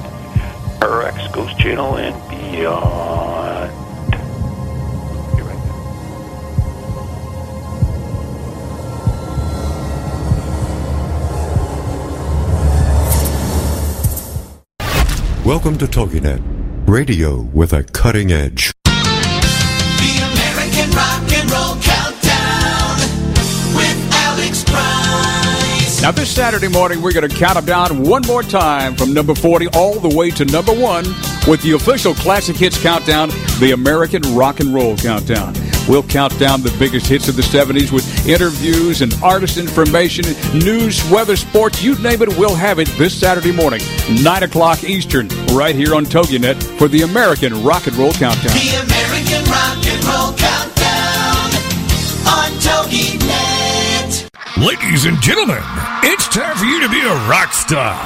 [0.80, 3.42] RX Ghost Channel, and beyond.
[15.44, 16.61] Welcome to TogiNet,
[16.92, 18.70] radio with a cutting edge.
[18.84, 18.92] The
[20.30, 22.98] American Rock and Roll Countdown
[23.74, 26.02] with Alex Price.
[26.02, 29.34] Now, this Saturday morning, we're going to count them down one more time from number
[29.34, 31.04] 40 all the way to number one
[31.48, 35.54] with the official Classic Hits Countdown, the American Rock and Roll Countdown.
[35.88, 41.02] We'll count down the biggest hits of the 70s with interviews and artist information, news,
[41.10, 43.80] weather, sports, you name it, we'll have it this Saturday morning,
[44.22, 48.52] 9 o'clock Eastern, right here on TogiNet for the American Rock and Roll Countdown.
[48.52, 51.50] The American Rock and Roll Countdown
[52.30, 54.28] on TogiNet.
[54.64, 55.62] Ladies and gentlemen,
[56.04, 57.98] it's time for you to be a rock star.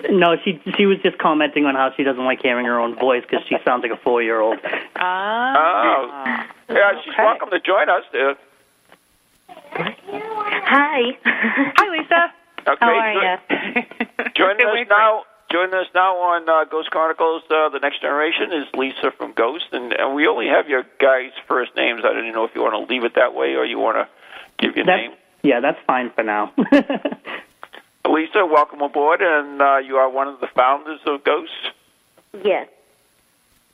[0.10, 3.22] No, she she was just commenting on how she doesn't like hearing her own voice
[3.30, 4.58] because she sounds like a four-year-old.
[4.96, 5.54] Ah.
[5.56, 6.74] Oh.
[6.74, 7.24] Yeah, she's Okay.
[7.24, 8.04] welcome to join us.
[8.14, 8.34] Uh,
[9.78, 11.18] Hi.
[11.24, 12.34] Hi, Lisa.
[12.68, 13.82] okay, How are jo- you?
[14.36, 18.66] Join us now, Join us now on uh, Ghost Chronicles: uh, The Next Generation is
[18.76, 22.02] Lisa from Ghost, and, and we only have your guys' first names.
[22.04, 24.08] I don't know if you want to leave it that way or you want to
[24.58, 25.12] give your That's, name.
[25.44, 26.52] yeah, that's fine for now.
[28.10, 31.52] Lisa, welcome aboard, and uh, you are one of the founders of Ghost.
[32.44, 32.68] Yes.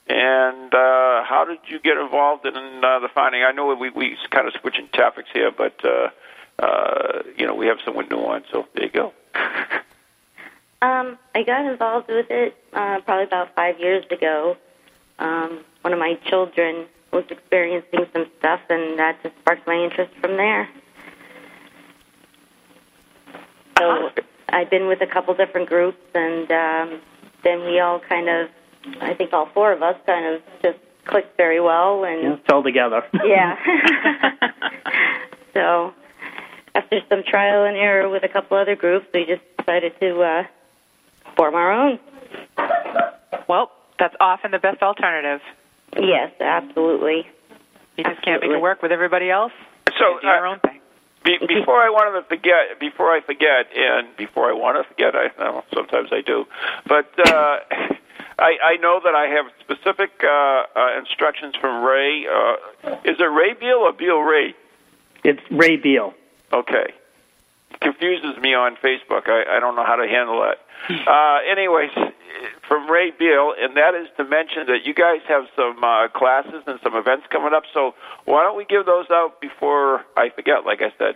[0.08, 3.44] And uh, how did you get involved in uh, the finding?
[3.44, 6.10] I know we we kind of switching topics here, but uh,
[6.60, 9.13] uh, you know we have someone new on, so there you go.
[10.84, 14.58] Um, I got involved with it uh, probably about five years ago.
[15.18, 20.12] Um, one of my children was experiencing some stuff, and that just sparked my interest
[20.20, 20.68] from there.
[23.78, 24.10] So
[24.50, 27.02] I've been with a couple different groups, and um,
[27.46, 28.50] then we all kind of,
[29.02, 32.63] I think all four of us kind of just clicked very well, and Yeah, fell
[32.63, 33.04] together.
[33.26, 33.56] yeah.
[35.54, 35.93] so
[36.76, 40.43] after some trial and error with a couple other groups, we just decided to uh,
[41.36, 42.00] form our own.
[43.48, 45.41] Well, that's often the best alternative.
[45.98, 47.28] Yes, absolutely.
[47.98, 49.52] You just can't make it work with everybody else.
[50.00, 50.80] So do your uh, own thing.
[51.24, 55.15] Be, before I wanted to forget, before I forget, and before I want to forget,
[55.15, 56.46] I know sometimes I do,
[56.88, 57.58] but uh,
[58.38, 62.26] I, I know that I have specific uh, uh, instructions from Ray.
[62.28, 62.56] Uh,
[63.06, 64.56] is it Ray Beal or Beal Ray?
[65.24, 66.13] It's Ray Beal.
[66.52, 66.93] Okay,
[67.82, 69.28] confuses me on Facebook.
[69.28, 70.60] I, I don't know how to handle that.
[70.89, 71.91] Uh, anyways,
[72.67, 76.63] from Ray Beal, and that is to mention that you guys have some uh, classes
[76.67, 77.63] and some events coming up.
[77.74, 80.65] So why don't we give those out before I forget?
[80.65, 81.15] Like I said.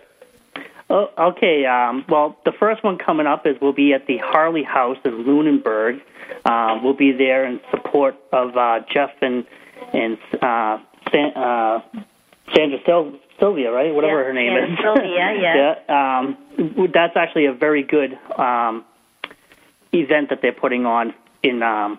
[0.90, 1.66] Oh, okay.
[1.66, 5.26] Um, well, the first one coming up is we'll be at the Harley House in
[5.26, 6.00] Lunenburg.
[6.44, 9.44] Um, we'll be there in support of uh, Jeff and
[9.92, 10.78] and uh,
[11.12, 11.78] San, uh,
[12.54, 13.94] Sandra Sil- Sylvia, right?
[13.94, 14.78] Whatever Yeah, her name Sandra is.
[14.82, 15.74] Sylvia, yeah.
[15.88, 16.24] yeah.
[16.24, 18.84] Um, that's actually a very good um,
[19.92, 21.98] event that they're putting on in um,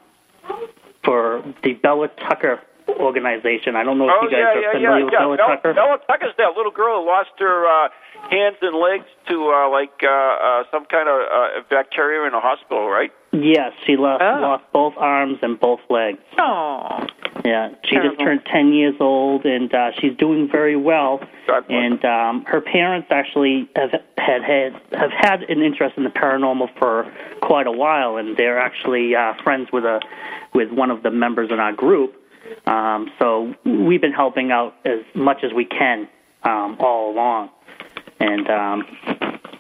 [1.04, 2.60] for the Bella Tucker
[2.98, 3.76] organization.
[3.76, 5.20] I don't know if Oh you guys yeah, are familiar yeah, with yeah.
[5.20, 5.74] Bella Bella, Tucker.
[5.74, 7.90] Bella Tucker's that little girl who lost her uh,
[8.30, 12.40] hands and legs to uh, like uh, uh, some kind of uh, bacteria in a
[12.40, 13.12] hospital, right?
[13.32, 14.40] Yes, she lost, Oh.
[14.42, 16.18] lost both arms and both legs.
[16.40, 17.06] Oh,
[17.46, 21.22] Yeah, she just turned 10 years old, and uh, she's doing very well.
[21.48, 26.10] God And um, her parents actually have had, had have had an interest in the
[26.10, 30.02] paranormal for quite a while, and they're actually uh, friends with a
[30.56, 32.16] with one of the members in our group.
[32.66, 36.08] Um, so we've been helping out as much as we can
[36.44, 37.50] um, all along,
[38.20, 38.84] and um,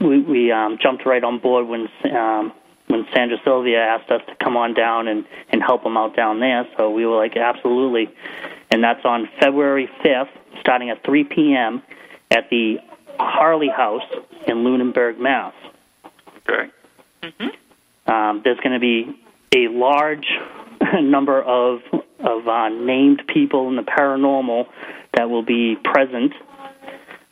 [0.02, 2.54] we, we um, jumped right on board when um,
[2.90, 6.40] when Sandra Sylvia asked us to come on down and, and help them out down
[6.40, 6.66] there.
[6.76, 8.10] So we were like, absolutely.
[8.72, 11.84] And that's on February 5th, starting at 3 p.m.
[12.32, 12.78] at the
[13.20, 14.02] Harley House
[14.48, 15.54] in Lunenburg, Mass.
[16.38, 16.72] Okay.
[18.08, 19.20] Um, there's going to be
[19.56, 20.26] a large
[21.02, 21.82] number of
[22.20, 24.68] of uh, named people in the paranormal
[25.14, 26.34] that will be present.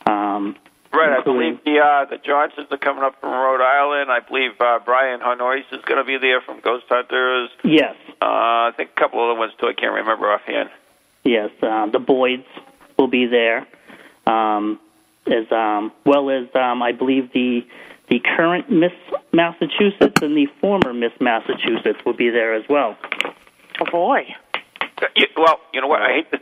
[0.06, 0.56] Um,
[0.90, 4.10] Right, I believe the uh, the Johnsons are coming up from Rhode Island.
[4.10, 7.50] I believe uh, Brian Harnois is going to be there from Ghost Hunters.
[7.62, 9.66] yes, Uh, I think a couple other ones too.
[9.66, 10.70] I can't remember offhand.
[11.24, 12.46] Yes, uh, the Boyds
[12.98, 13.66] will be there,
[14.26, 14.80] um,
[15.26, 17.66] as um, well as um, I believe the
[18.08, 18.92] the current Miss
[19.34, 22.96] Massachusetts and the former Miss Massachusetts will be there as well.
[23.82, 24.22] oh boy.
[25.16, 26.02] Yeah, well, you know what?
[26.02, 26.30] I hate.
[26.32, 26.38] To,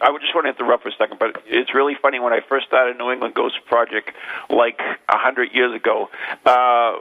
[0.00, 2.40] I would just want to interrupt for a second, but it's really funny when I
[2.48, 4.10] first started New England Ghost Project,
[4.50, 6.08] like a hundred years ago.
[6.44, 6.98] Uh,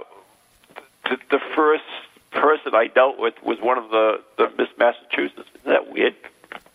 [1.10, 1.84] the, the first
[2.32, 5.48] person I dealt with was one of the the Miss Massachusetts.
[5.62, 6.16] Isn't that weird?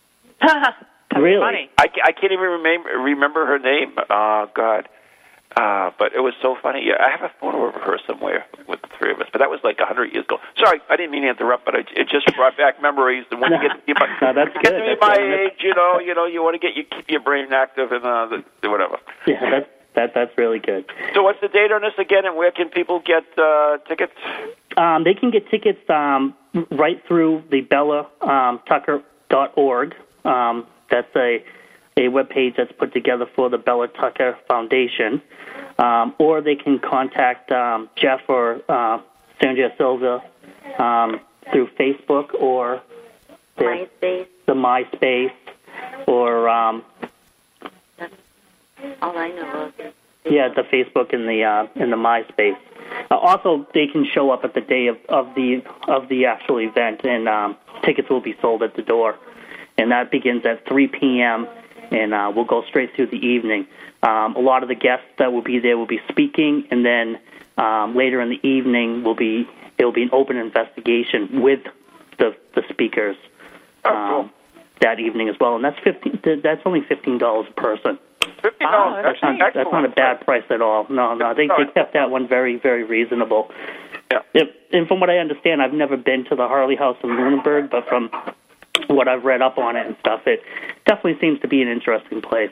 [0.40, 0.74] That's
[1.14, 1.40] Really?
[1.40, 1.70] funny.
[1.78, 3.94] I, I can't even remember remember her name.
[4.10, 4.88] Oh God.
[5.56, 6.84] Uh, but it was so funny.
[6.84, 9.28] Yeah, I have a photo of her somewhere with the three of us.
[9.32, 10.36] But that was like a hundred years ago.
[10.62, 13.24] Sorry, I didn't mean to interrupt, but it, it just brought back memories.
[13.30, 14.70] And when you get to be my, No, that's get good.
[14.76, 15.40] to be That's my good.
[15.40, 18.04] age, you know, you know, you want to get you keep your brain active and
[18.04, 18.28] uh,
[18.60, 18.98] the, whatever.
[19.26, 20.84] Yeah, that that that's really good.
[21.14, 24.12] So what's the date on this again, and where can people get uh, tickets?
[24.76, 26.34] Um, they can get tickets um,
[26.70, 29.94] right through the Bella um, Tucker.org.
[30.26, 31.42] Um, that's a
[31.98, 35.22] a web page that's put together for the Bella Tucker Foundation,
[35.78, 39.00] um, or they can contact um, Jeff or uh,
[39.40, 40.22] Sandra Silva
[40.78, 41.20] um,
[41.52, 42.82] through Facebook or
[43.56, 45.32] the, MySpace, the MySpace
[46.06, 46.84] or um,
[49.02, 49.92] all I know of.
[50.28, 52.56] Yeah, the Facebook and the uh, and the MySpace.
[53.10, 56.58] Uh, also, they can show up at the day of, of the of the actual
[56.58, 59.16] event, and um, tickets will be sold at the door.
[59.78, 61.46] And that begins at 3 p.m.
[61.90, 63.66] and uh, we'll go straight through the evening.
[64.02, 67.18] Um, a lot of the guests that will be there will be speaking, and then
[67.58, 71.60] um, later in the evening will be it will be an open investigation with
[72.18, 73.16] the the speakers
[73.84, 74.30] Oh, um,
[74.80, 75.54] that evening as well.
[75.54, 76.20] And that's fifteen.
[76.42, 77.98] That's only fifteen dollars a person.
[78.42, 79.04] Fifty Wow, dollars.
[79.04, 80.86] That's not that's not a bad price at all.
[80.90, 83.50] No, no, they they kept that one very very reasonable.
[84.10, 84.20] Yeah.
[84.34, 87.70] If, and from what I understand, I've never been to the Harley House in Lunenburg,
[87.70, 88.10] but from
[88.88, 90.42] what I've read up on it and stuff, it
[90.86, 92.50] definitely seems to be an interesting place.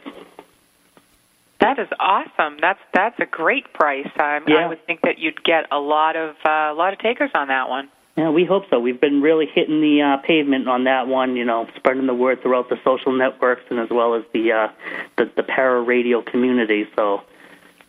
[1.60, 2.58] That is awesome.
[2.60, 4.06] That's that's a great price.
[4.18, 4.56] Um, Yeah.
[4.56, 7.48] I would think that you'd get a lot of uh, a lot of takers on
[7.48, 7.88] that one.
[8.16, 8.78] Yeah, we hope so.
[8.78, 11.36] We've been really hitting the uh, pavement on that one.
[11.36, 14.68] You know, spreading the word throughout the social networks and as well as the uh,
[15.16, 16.86] the, the para radio community.
[16.96, 17.22] So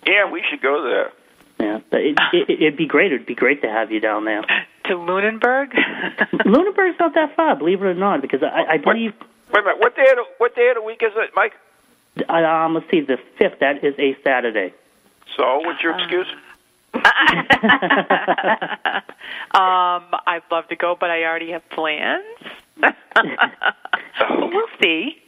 [0.07, 1.11] Yeah, we should go there.
[1.59, 3.11] yeah, it, it, it'd be great.
[3.11, 4.41] It'd be great to have you down there.
[4.87, 5.73] To Lunenburg.
[6.45, 9.13] Lunenburg's not that far, believe it or not, because I, I believe.
[9.53, 9.79] Wait a minute.
[9.79, 11.53] What day of the, what day of the week is it, Mike?
[12.29, 13.59] Um, let's see, the fifth.
[13.59, 14.73] That is a Saturday.
[15.35, 16.27] So, what's your excuse?
[16.95, 17.01] um,
[19.53, 22.23] I'd love to go, but I already have plans.
[22.79, 22.95] but
[24.29, 25.21] we'll see.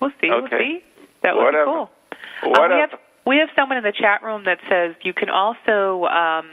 [0.00, 0.28] We'll see.
[0.30, 0.82] We'll see.
[1.22, 1.64] That would Whatever.
[1.64, 1.90] be cool.
[2.42, 2.74] Uh, Whatever.
[2.74, 6.50] we have we have someone in the chat room that says you can also um,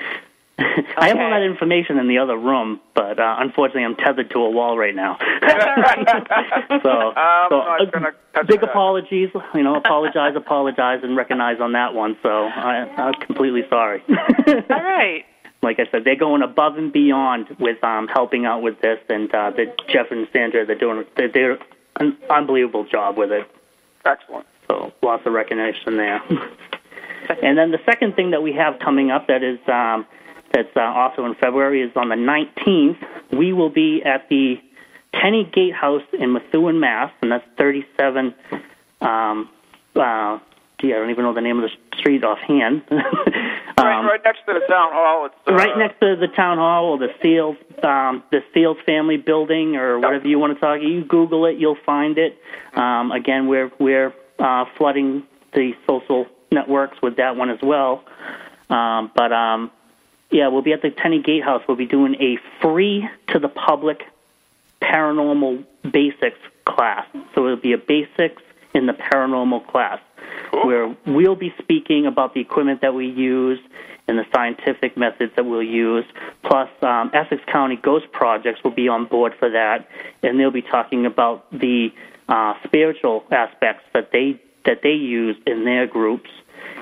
[0.59, 1.29] I have all Okay.
[1.39, 4.95] that information in the other room, but uh, unfortunately, I'm tethered to a wall right
[4.95, 5.17] now.
[5.41, 6.07] That's all right.
[6.81, 8.69] so, I'm so uh, big that.
[8.69, 9.29] apologies.
[9.53, 12.17] You know, apologize, apologize, and recognize on that one.
[12.23, 14.01] So I, I'm completely sorry.
[14.09, 15.25] all right.
[15.61, 19.33] like I said, they're going above and beyond with um, helping out with this, and
[19.35, 21.59] uh, the Jeff and Sandra, they're doing they're, they're
[21.99, 23.47] an unbelievable job with it.
[24.05, 24.47] Excellent.
[24.67, 26.21] So lots of recognition there.
[27.43, 30.05] and then the second thing that we have coming up that is um,
[30.51, 32.97] that's uh, also in February is on the 19th.
[33.37, 34.55] We will be at the
[35.13, 38.33] Tenney Gatehouse in Methuen, Mass, and that's 37.
[39.01, 39.49] Um,
[39.95, 40.39] uh,
[40.79, 42.83] gee, I don't even know the name of the street offhand.
[42.91, 45.25] right, um, right next to the town hall.
[45.25, 49.17] It's uh, right next to the town hall or the Searles, um, the Searles family
[49.17, 50.81] building or whatever you want to talk.
[50.81, 52.37] You Google it, you'll find it.
[52.75, 55.23] Um, again, we're we're uh, flooding
[55.53, 58.03] the social networks with that one as well.
[58.69, 59.71] Um, but um,
[60.29, 61.63] yeah, we'll be at the Tenney Gatehouse.
[61.67, 64.03] We'll be doing a free to the public
[64.81, 67.05] paranormal basics class.
[67.33, 68.41] So it'll be a basics
[68.73, 69.99] in the paranormal class
[70.51, 73.59] where we'll be speaking about the equipment that we use
[74.07, 76.05] and the scientific methods that we'll use.
[76.43, 79.87] Plus, um, Essex County Ghost Projects will be on board for that,
[80.23, 81.89] and they'll be talking about the
[82.29, 86.29] uh, spiritual aspects that they that they use in their groups.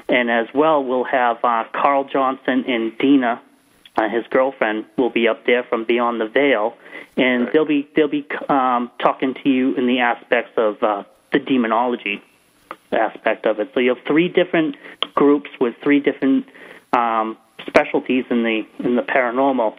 [0.07, 3.41] And as well, we'll have uh, Carl Johnson and Dina
[3.97, 6.75] uh, his girlfriend will be up there from Beyond the Veil,
[7.15, 11.39] and they'll be they'll be um, talking to you in the aspects of uh, the
[11.39, 12.21] demonology
[12.91, 13.71] aspect of it.
[13.73, 14.75] So you have three different
[15.13, 16.45] groups with three different
[16.93, 17.37] um,
[17.67, 19.77] specialties in the in the paranormal.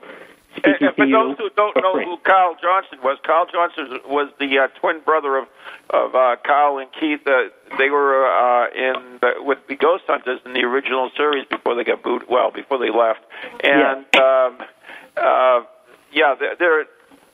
[0.65, 4.01] And, Speaking and for to those who don't know who Carl Johnson was, Carl Johnson
[4.07, 5.49] was the uh, twin brother of
[5.91, 7.21] of uh, Carl and Keith.
[7.27, 7.49] Uh,
[7.79, 11.85] they were uh, in the, with the Ghost Hunters in the original series before they
[11.85, 12.29] got booted.
[12.29, 13.21] Well, before they left,
[13.63, 14.59] and um,
[15.17, 15.61] uh,
[16.13, 16.87] yeah, they're, they're a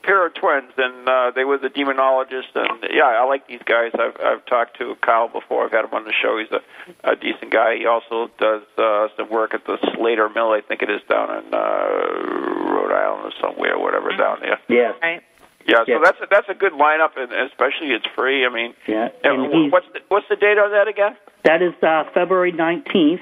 [0.03, 2.55] pair of twins, and uh, they were the demonologists.
[2.55, 3.91] And yeah, I like these guys.
[3.93, 5.65] I've I've talked to Carl before.
[5.65, 6.37] I've had him on the show.
[6.37, 7.77] He's a, a decent guy.
[7.77, 11.43] He also does uh, some work at the Slater Mill, I think it is down
[11.43, 12.52] in uh,
[12.93, 14.59] Island or somewhere, whatever down there.
[14.69, 15.21] yeah, Right.
[15.65, 15.97] Yeah, Yeah.
[15.97, 18.45] so that's a, that's a good lineup, and especially it's free.
[18.45, 19.09] I mean, yeah.
[19.23, 21.15] and And what's the, what's the date on that again?
[21.43, 23.21] that is uh, February nineteenth.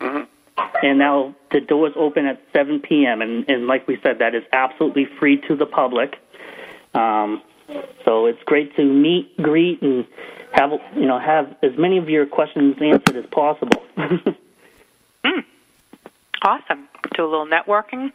[0.00, 0.26] Mhm.
[0.82, 3.22] And now the doors open at 7 p.m.
[3.22, 6.16] And, and like we said, that is absolutely free to the public.
[6.94, 7.40] Um,
[8.04, 10.04] so it's great to meet, greet, and
[10.52, 13.82] have you know have as many of your questions answered as possible.
[16.44, 16.88] Awesome.
[17.16, 18.10] Do a little networking.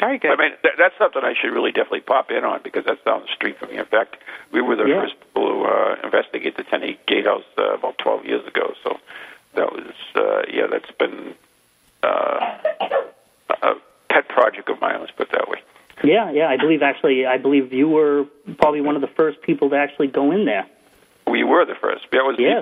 [0.00, 0.30] Very good.
[0.30, 3.22] I mean, th- that's something I should really definitely pop in on because that's down
[3.22, 3.78] the street from me.
[3.78, 4.16] In fact,
[4.52, 5.02] we were the Yeah.
[5.02, 8.74] first people to uh, investigate the Tenney Gatehouse uh, about 12 years ago.
[8.84, 8.98] So
[9.54, 11.34] that was, uh, yeah, that's been
[12.04, 12.58] uh,
[13.62, 13.74] a
[14.08, 15.00] pet project of mine.
[15.00, 15.58] Let's put it that way.
[16.04, 16.46] yeah, yeah.
[16.48, 18.24] I believe actually, I believe you were
[18.58, 20.66] probably one of the first people to actually go in there.
[21.26, 22.04] We were the first.
[22.12, 22.60] That was Yeah.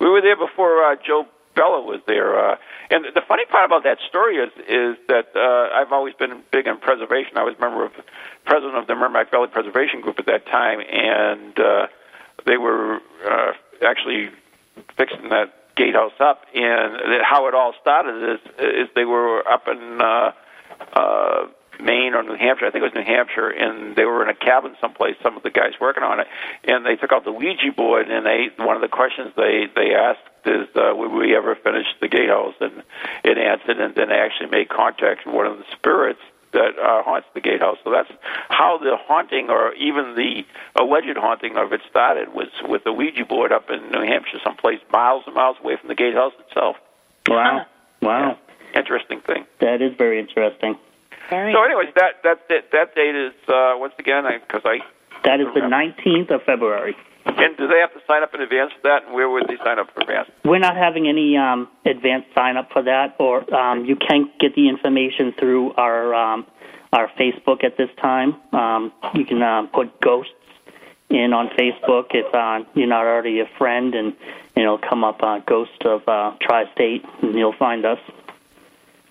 [0.00, 1.26] we were there before uh, Joe
[1.56, 2.38] Bella was there.
[2.38, 2.56] Uh,
[2.90, 6.68] and the funny part about that story is is that uh, I've always been big
[6.68, 7.36] on preservation.
[7.36, 7.92] I was member of
[8.44, 11.86] president of the Merrimack Valley Preservation Group at that time, and uh,
[12.44, 13.52] they were uh,
[13.82, 14.30] actually
[14.96, 16.44] fixing that gatehouse up.
[16.54, 20.00] And how it all started is is they were up in.
[20.00, 20.32] Uh,
[20.92, 21.46] uh,
[21.78, 22.66] Maine or New Hampshire.
[22.66, 25.16] I think it was New Hampshire, and they were in a cabin someplace.
[25.22, 26.26] Some of the guys working on it,
[26.64, 29.94] and they took out the Ouija board, and they one of the questions they they
[29.94, 32.82] asked is, uh, "Would we ever finish the gatehouse?" And
[33.24, 36.20] it answered, and then actually made contact with one of the spirits
[36.52, 37.76] that uh, haunts the gatehouse.
[37.84, 38.10] So that's
[38.48, 40.44] how the haunting, or even the
[40.74, 44.80] alleged haunting of it, started was with the Ouija board up in New Hampshire, someplace
[44.90, 46.76] miles and miles away from the gatehouse itself.
[47.28, 47.66] Wow.
[48.00, 48.38] Wow.
[48.74, 49.46] Interesting thing.
[49.60, 50.78] That is very interesting.
[51.30, 54.78] Very So, anyways, that that that, that date is uh, once again because I
[55.24, 56.96] That is the 19th of February.
[57.36, 59.04] And do they have to sign up in advance for that?
[59.06, 60.28] And where would they sign up for advance?
[60.44, 64.54] We're not having any um, advanced sign up for that, or um, you can get
[64.54, 66.46] the information through our um,
[66.92, 68.36] our Facebook at this time.
[68.52, 70.32] Um, you can uh, put ghosts
[71.10, 74.08] in on Facebook if uh, you're not already a friend, and,
[74.54, 77.98] and it'll come up uh, Ghost of uh, Tri-State, and you'll find us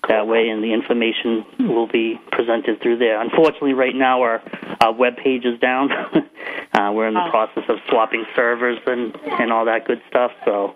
[0.08, 3.20] that way, and the information will be presented through there.
[3.22, 4.42] Unfortunately, right now our,
[4.82, 5.92] our web page is down.
[6.74, 7.30] uh, we're in the Oh.
[7.30, 10.76] process of swapping servers and, and all that good stuff, so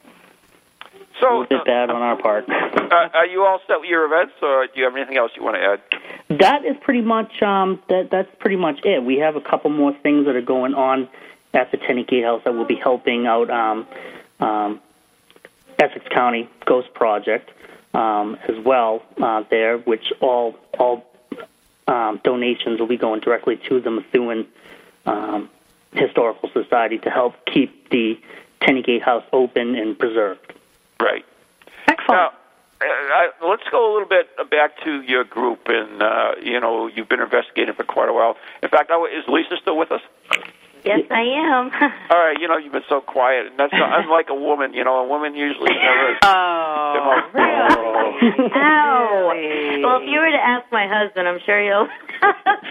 [0.00, 2.48] a So, little bit bad on our part.
[2.48, 5.42] uh, are you all set with your events, or do you have anything else you
[5.44, 6.38] want to add?
[6.38, 8.08] That is pretty much um, that.
[8.10, 9.02] That's pretty much it.
[9.04, 11.08] We have a couple more things that are going on
[11.52, 13.86] at the Tenney Gatehouse that will be helping out um,
[14.38, 14.80] um,
[15.78, 17.50] Essex County Ghost Project
[17.94, 21.04] um, as well uh, there, which all all
[21.88, 24.46] um, donations will be going directly to the Methuen
[25.06, 25.50] um,
[25.92, 28.18] Historical Society to help keep the
[28.62, 30.52] Tenney Gatehouse open and preserved.
[31.00, 31.24] Right.
[31.88, 32.08] excellent.
[32.08, 36.60] Now, uh, I, let's go a little bit back to your group, and uh, you
[36.60, 38.36] know you've been investigating for quite a while.
[38.62, 40.02] In fact, I, is Lisa still with us?
[40.84, 41.70] Yes, I am.
[42.10, 44.72] All right, you know you've been so quiet, and that's unlike a woman.
[44.74, 46.18] You know, a woman usually never.
[46.24, 47.30] oh,
[48.54, 49.30] Ow.
[49.34, 49.82] Really?
[49.90, 51.88] Well, if you were to ask my husband, I'm sure he'll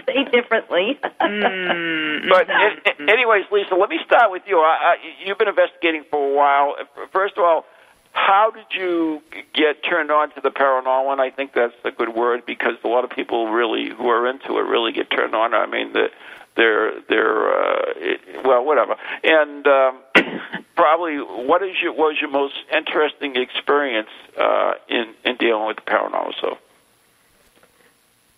[0.06, 0.96] say differently.
[1.20, 4.58] Mm, But a- a- anyways, Lisa, let me start with you.
[4.58, 4.94] I, I,
[5.26, 6.74] you've been investigating for a while.
[7.12, 7.64] First of all,
[8.12, 9.22] how did you
[9.54, 11.12] get turned on to the paranormal?
[11.12, 14.28] And I think that's a good word because a lot of people really who are
[14.28, 15.54] into it really get turned on.
[15.54, 16.08] I mean, the,
[16.56, 18.96] they're they're uh, it, well, whatever.
[19.22, 19.98] And um,
[20.76, 25.82] probably, what is your was your most interesting experience uh, in in dealing with the
[25.82, 26.32] paranormal?
[26.40, 26.58] So.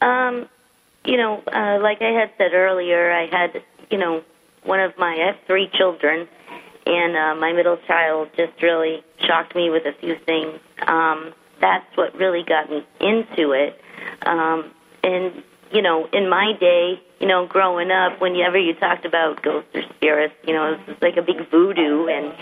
[0.02, 0.48] Um,
[1.04, 4.22] you know, uh, like I had said earlier, I had, you know,
[4.64, 6.28] one of my, I have three children,
[6.86, 10.58] and uh, my middle child just really shocked me with a few things.
[10.86, 13.80] Um, that's what really got me into it.
[14.22, 14.72] Um,
[15.04, 19.70] and, you know, in my day, you know, growing up, whenever you talked about ghosts
[19.74, 22.06] or spirits, you know, it was like a big voodoo.
[22.08, 22.32] And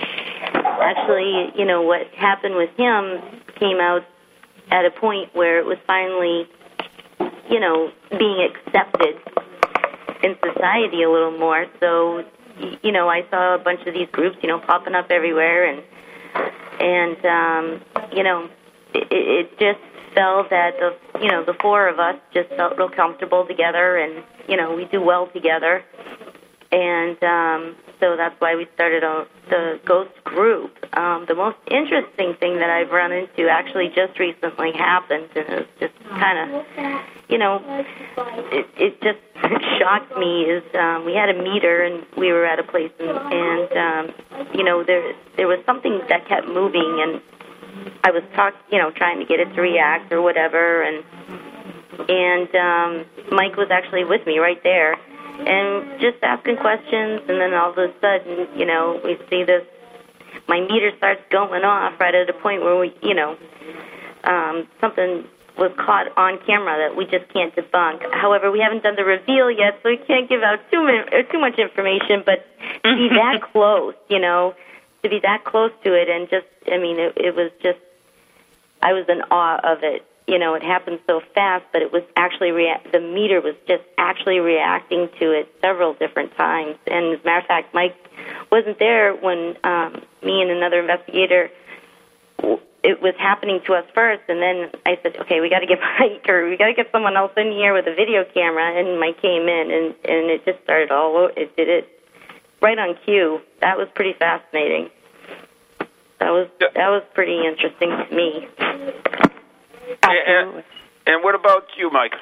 [0.55, 3.21] actually, you know, what happened with him
[3.57, 4.03] came out
[4.71, 6.49] at a point where it was finally
[7.51, 9.17] you know, being accepted
[10.23, 11.67] in society a little more.
[11.81, 12.25] So,
[12.83, 15.83] you know, I saw a bunch of these groups, you know, popping up everywhere, and
[16.81, 17.81] and um,
[18.13, 18.49] you know,
[18.95, 19.81] it, it just
[20.15, 24.25] felt that the you know the four of us just felt real comfortable together, and
[24.49, 25.85] you know, we do well together,
[26.73, 30.73] and um, so that's why we started a, the ghost group.
[30.97, 35.59] Um, the most interesting thing that I've run into actually just recently happened, and it
[35.59, 36.65] was just kind of
[37.31, 37.63] you know,
[38.51, 39.19] it, it just
[39.79, 43.11] shocked me is um, we had a meter and we were at a place and,
[43.11, 47.23] and um, you know there there was something that kept moving and
[48.05, 51.05] I was talk you know trying to get it to react or whatever and
[52.09, 54.97] and um, Mike was actually with me right there
[55.47, 59.65] and just asking questions and then all of a sudden you know we see this
[60.49, 63.37] my meter starts going off right at a point where we you know
[64.25, 65.25] um, something
[65.61, 68.01] was caught on camera that we just can't debunk.
[68.15, 70.81] However, we haven't done the reveal yet, so we can't give out too
[71.13, 72.23] or too much information.
[72.25, 72.47] But
[72.83, 74.55] to be that close, you know,
[75.03, 77.79] to be that close to it, and just, I mean, it, it was just,
[78.83, 80.05] I was in awe of it.
[80.31, 83.83] You know, it happened so fast, but it was actually rea- the meter was just
[83.99, 86.77] actually reacting to it several different times.
[86.87, 87.97] And as a matter of fact, Mike
[88.49, 91.51] wasn't there when um, me and another investigator
[92.83, 95.81] it was happening to us first, and then I said, "Okay, we got to get
[95.99, 99.01] Mike, or we got to get someone else in here with a video camera." And
[99.01, 101.29] Mike came in, and and it just started all.
[101.37, 101.89] It did it
[102.63, 103.41] right on cue.
[103.61, 104.91] That was pretty fascinating.
[106.21, 108.47] That was that was pretty interesting to me.
[110.03, 110.63] And,
[111.07, 112.15] and what about you, Mike?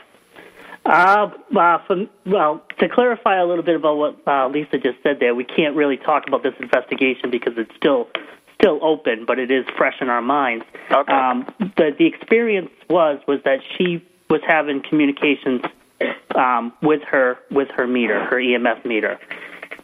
[0.84, 5.18] Uh, uh, for, well, to clarify a little bit about what uh, Lisa just said
[5.20, 8.08] there, we can't really talk about this investigation because it's still
[8.54, 10.64] still open, but it is fresh in our minds.
[10.90, 11.12] Okay.
[11.12, 11.46] Um,
[11.76, 15.62] the the experience was was that she was having communications
[16.34, 19.18] um, with her with her meter, her EMF meter,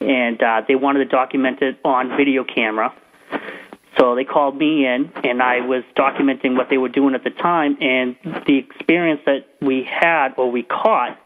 [0.01, 2.95] and uh, they wanted to document it on video camera.
[3.99, 7.31] So they called me in, and I was documenting what they were doing at the
[7.31, 7.77] time.
[7.81, 8.17] And
[8.47, 11.19] the experience that we had, or we caught,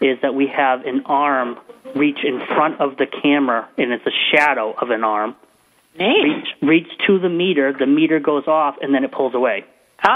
[0.00, 1.58] is that we have an arm
[1.94, 5.36] reach in front of the camera, and it's a shadow of an arm.
[5.98, 6.22] Neat.
[6.22, 7.74] Reach, reach to the meter.
[7.78, 9.64] The meter goes off, and then it pulls away.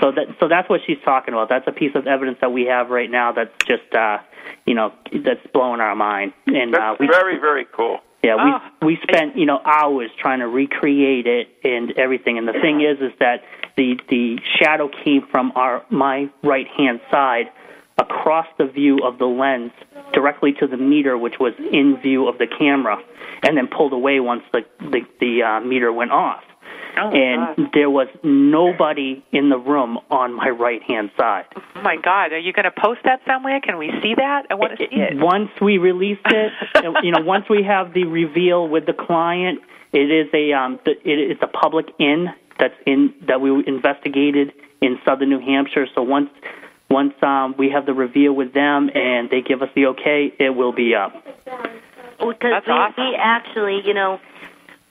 [0.00, 1.48] So that so that's what she's talking about.
[1.48, 3.32] That's a piece of evidence that we have right now.
[3.32, 4.18] That's just uh,
[4.64, 6.32] you know that's blowing our mind.
[6.46, 7.98] And uh, That's we very, very cool.
[8.22, 8.60] Yeah Oh.
[8.86, 12.38] we we spent you know hours trying to recreate it and everything.
[12.38, 13.42] And the thing is is that
[13.76, 17.46] the the shadow came from our my right hand side
[17.98, 19.72] across the view of the lens
[20.12, 22.96] directly to the meter, which was in view of the camera,
[23.42, 26.42] and then pulled away once the the, the uh, meter went off.
[27.00, 27.70] Oh, and God.
[27.74, 31.44] there was nobody in the room on my right hand side.
[31.56, 33.60] Oh my God, are you going to post that somewhere?
[33.60, 34.46] Can we see that?
[34.50, 35.16] I want to see it.
[35.16, 36.52] Once we release it,
[37.04, 39.60] you know, once we have the reveal with the client,
[39.92, 44.52] it is a um, the, it, it's a public inn that's in that we investigated
[44.80, 45.86] in southern New Hampshire.
[45.94, 46.30] So once
[46.90, 50.50] once um, we have the reveal with them and they give us the okay, it
[50.50, 51.12] will be up.
[52.18, 53.04] Because That's we, awesome.
[53.04, 54.18] we actually, you know,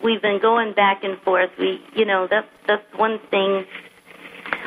[0.04, 1.50] we've been going back and forth.
[1.58, 3.66] We, you know, that's that's one thing.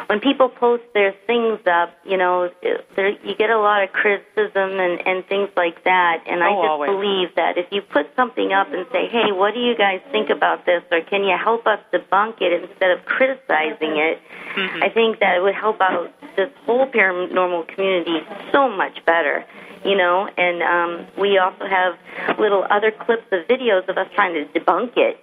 [0.06, 2.50] When people post their things up, you know,
[2.96, 6.24] there you get a lot of criticism and and things like that.
[6.26, 6.90] And I Oh, just always.
[6.90, 10.28] believe that if you put something up and say, "Hey, what do you guys think
[10.30, 14.20] about this?" or "Can you help us debunk it?" instead of criticizing it,
[14.50, 14.82] Mm-hmm.
[14.82, 18.18] I think that it would help out this whole paranormal community
[18.50, 19.44] so much better.
[19.84, 21.94] You know, and um, we also have
[22.38, 25.18] little other clips of videos of us trying to debunk it,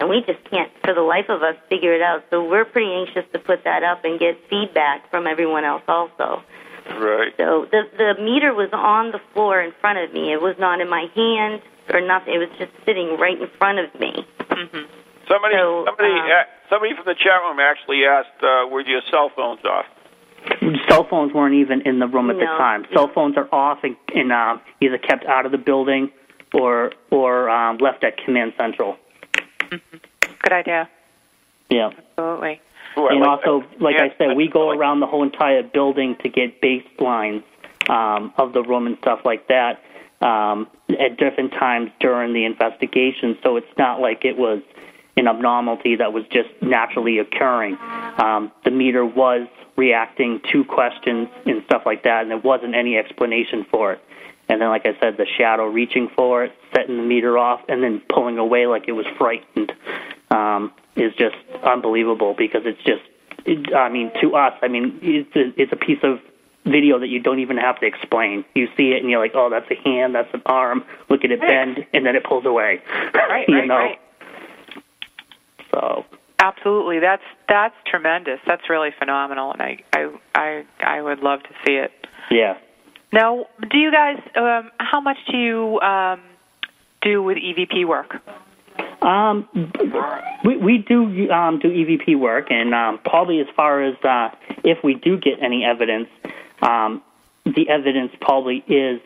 [0.00, 2.24] and we just can't, for the life of us, figure it out.
[2.30, 6.42] So we're pretty anxious to put that up and get feedback from everyone else also.
[6.98, 7.32] Right.
[7.36, 10.32] So the the meter was on the floor in front of me.
[10.32, 12.34] It was not in my hand or nothing.
[12.34, 14.26] It was just sitting right in front of me.
[15.28, 19.02] Somebody, So, somebody, um, uh, somebody from the chat room actually asked, uh, "Were your
[19.10, 19.86] cell phones off?"
[20.88, 22.84] Cell phones weren't even in the room at the time.
[22.94, 26.10] Cell phones are off and, and um, either kept out of the building
[26.54, 28.96] or or um, left at command central.
[29.70, 30.88] Good idea.
[31.68, 31.90] Yeah.
[32.18, 32.60] Absolutely.
[32.98, 33.80] Ooh, and like also, that.
[33.80, 37.44] like Yeah, I said, we go like- around the whole entire building to get baselines
[37.88, 39.80] um, of the room and stuff like that
[40.20, 43.38] um, at different times during the investigation.
[43.44, 44.60] So it's not like it was
[45.20, 47.76] an abnormality that was just naturally occurring.
[48.18, 49.46] Um, the meter was
[49.76, 54.00] reacting to questions and stuff like that, and there wasn't any explanation for it.
[54.48, 57.82] And then, like I said, the shadow reaching for it, setting the meter off, and
[57.82, 59.72] then pulling away like it was frightened
[60.30, 63.02] um, is just unbelievable because it's just,
[63.46, 66.18] it, I mean, to us, I mean, it's a, it's a piece of
[66.64, 68.44] video that you don't even have to explain.
[68.54, 70.82] You see it and you're like, oh, that's a hand, that's an arm.
[71.08, 72.82] Look at it bend, and then it pulls away.
[73.14, 73.76] Right, you right, know.
[73.76, 73.98] right.
[75.80, 76.04] So
[76.40, 77.00] Absolutely.
[77.00, 78.40] That's that's tremendous.
[78.46, 81.90] That's really phenomenal, and I I I, I would love to see it.
[82.30, 82.54] yeah.
[83.12, 84.16] Now, do you guys?
[84.36, 86.22] Um, how much do you um,
[87.02, 88.14] do with EVP work?
[89.02, 89.48] Um,
[90.42, 94.30] we we do um, do EVP work, and um, probably as far as uh,
[94.64, 96.08] if we do get any evidence,
[96.62, 97.02] um,
[97.44, 99.00] the evidence probably is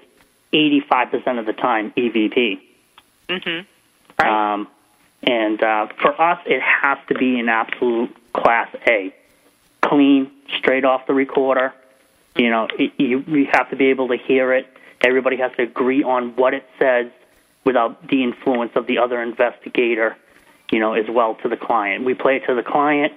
[0.53, 2.61] eighty five percent of the time EVP.
[3.29, 4.23] Mm-hmm.
[4.23, 4.55] Right.
[4.55, 4.69] Um,
[5.27, 9.15] and uh, for us, it has to be an absolute class A,
[9.83, 11.73] clean, straight off the recorder.
[12.37, 14.67] You know, it, you you have to be able to hear it.
[15.01, 17.07] Everybody has to agree on what it says
[17.65, 20.17] without the influence of the other investigator.
[20.73, 22.05] You know, as well to the client.
[22.05, 23.13] We play it to the client.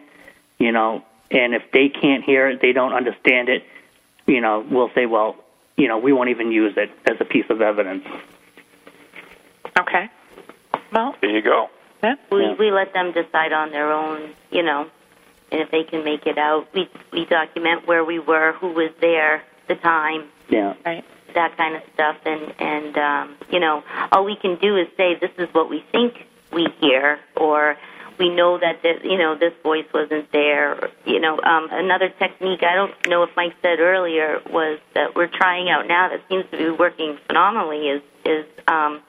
[0.60, 3.64] You know, and if they can't hear it, they don't understand it.
[4.28, 5.36] You know, we'll say, well,
[5.78, 8.04] you know, we won't even use it as a piece of evidence.
[9.80, 10.10] okay.
[10.92, 11.68] Well, There you go.
[12.04, 12.16] Yeah.
[12.32, 12.54] We Yeah.
[12.58, 14.88] we let them decide on their own, you know,
[15.52, 18.92] and if they can make it out, we we document where we were, who was
[19.00, 20.74] there, the time, Yeah.
[20.86, 21.04] Right.
[21.34, 25.16] that kind of stuff, and and um, you know, all we can do is say
[25.16, 27.76] this is what we think we hear, or
[28.18, 30.90] we know that this, you know this voice wasn't there.
[31.06, 35.28] You know, um, another technique I don't know if Mike said earlier was that we're
[35.28, 39.02] trying out now that seems to be working phenomenally is is um,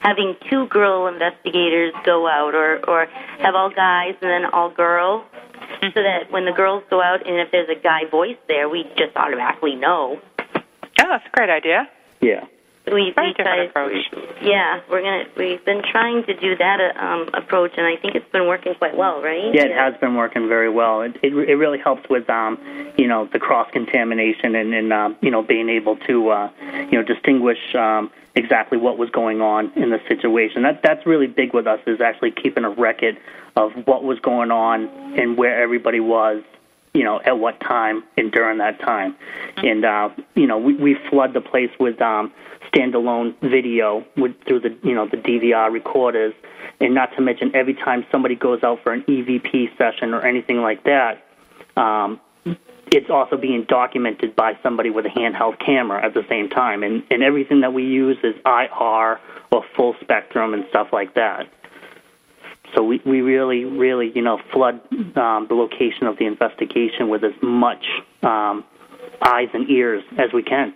[0.00, 3.06] having two girl investigators go out, or or
[3.38, 5.24] have all guys and then all girls.
[5.32, 5.86] Mm-hmm.
[5.94, 8.84] So that when the girls go out, and if there's a guy voice there, we
[8.96, 10.20] just automatically know.
[10.38, 11.88] Oh, that's a great idea.
[12.20, 12.46] Yeah.
[12.92, 14.42] We Very we different try, approach.
[14.42, 15.24] Yeah, we're gonna.
[15.36, 18.74] We've been trying to do that uh, um, approach, and I think it's been working
[18.74, 19.54] quite well, right?
[19.54, 21.02] Yeah, it has been working very well.
[21.02, 22.58] It it, it really helps with um,
[22.96, 26.50] you know, the cross contamination and and um, you know, being able to uh,
[26.90, 30.62] you know, distinguish um, exactly what was going on in the situation.
[30.62, 33.18] That that's really big with us is actually keeping a record
[33.56, 34.88] of what was going on
[35.18, 36.42] and where everybody was.
[36.92, 39.14] You know, at what time and during that time,
[39.58, 42.32] and uh, you know, we, we flood the place with um,
[42.72, 46.34] standalone video with through the you know the DVR recorders,
[46.80, 50.62] and not to mention every time somebody goes out for an EVP session or anything
[50.62, 51.24] like that,
[51.76, 52.20] um,
[52.92, 57.04] it's also being documented by somebody with a handheld camera at the same time, and
[57.10, 59.20] and everything that we use is IR
[59.52, 61.48] or full spectrum and stuff like that.
[62.74, 64.80] So we, we really, really, you know, flood
[65.16, 67.84] um, the location of the investigation with as much
[68.22, 68.64] um,
[69.22, 70.74] eyes and ears as we can.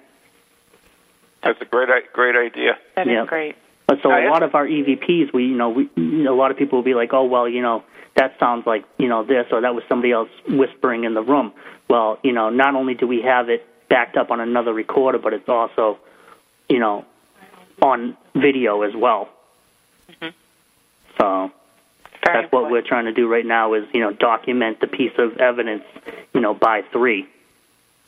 [1.42, 2.78] That's a great, great idea.
[2.96, 3.26] That is Yeah.
[3.26, 3.56] great.
[3.86, 5.90] But so a lot of our EVPs, we you know, we
[6.26, 7.84] a lot of people will be like, oh well, you know,
[8.16, 11.52] that sounds like you know this or that was somebody else whispering in the room.
[11.90, 15.34] Well, you know, not only do we have it backed up on another recorder, but
[15.34, 15.98] it's also,
[16.70, 17.04] you know,
[17.82, 19.28] on video as well.
[21.18, 21.50] So
[22.24, 25.12] Very that's what we're trying to do right now is you know document the piece
[25.18, 25.84] of evidence,
[26.32, 27.26] you know, by three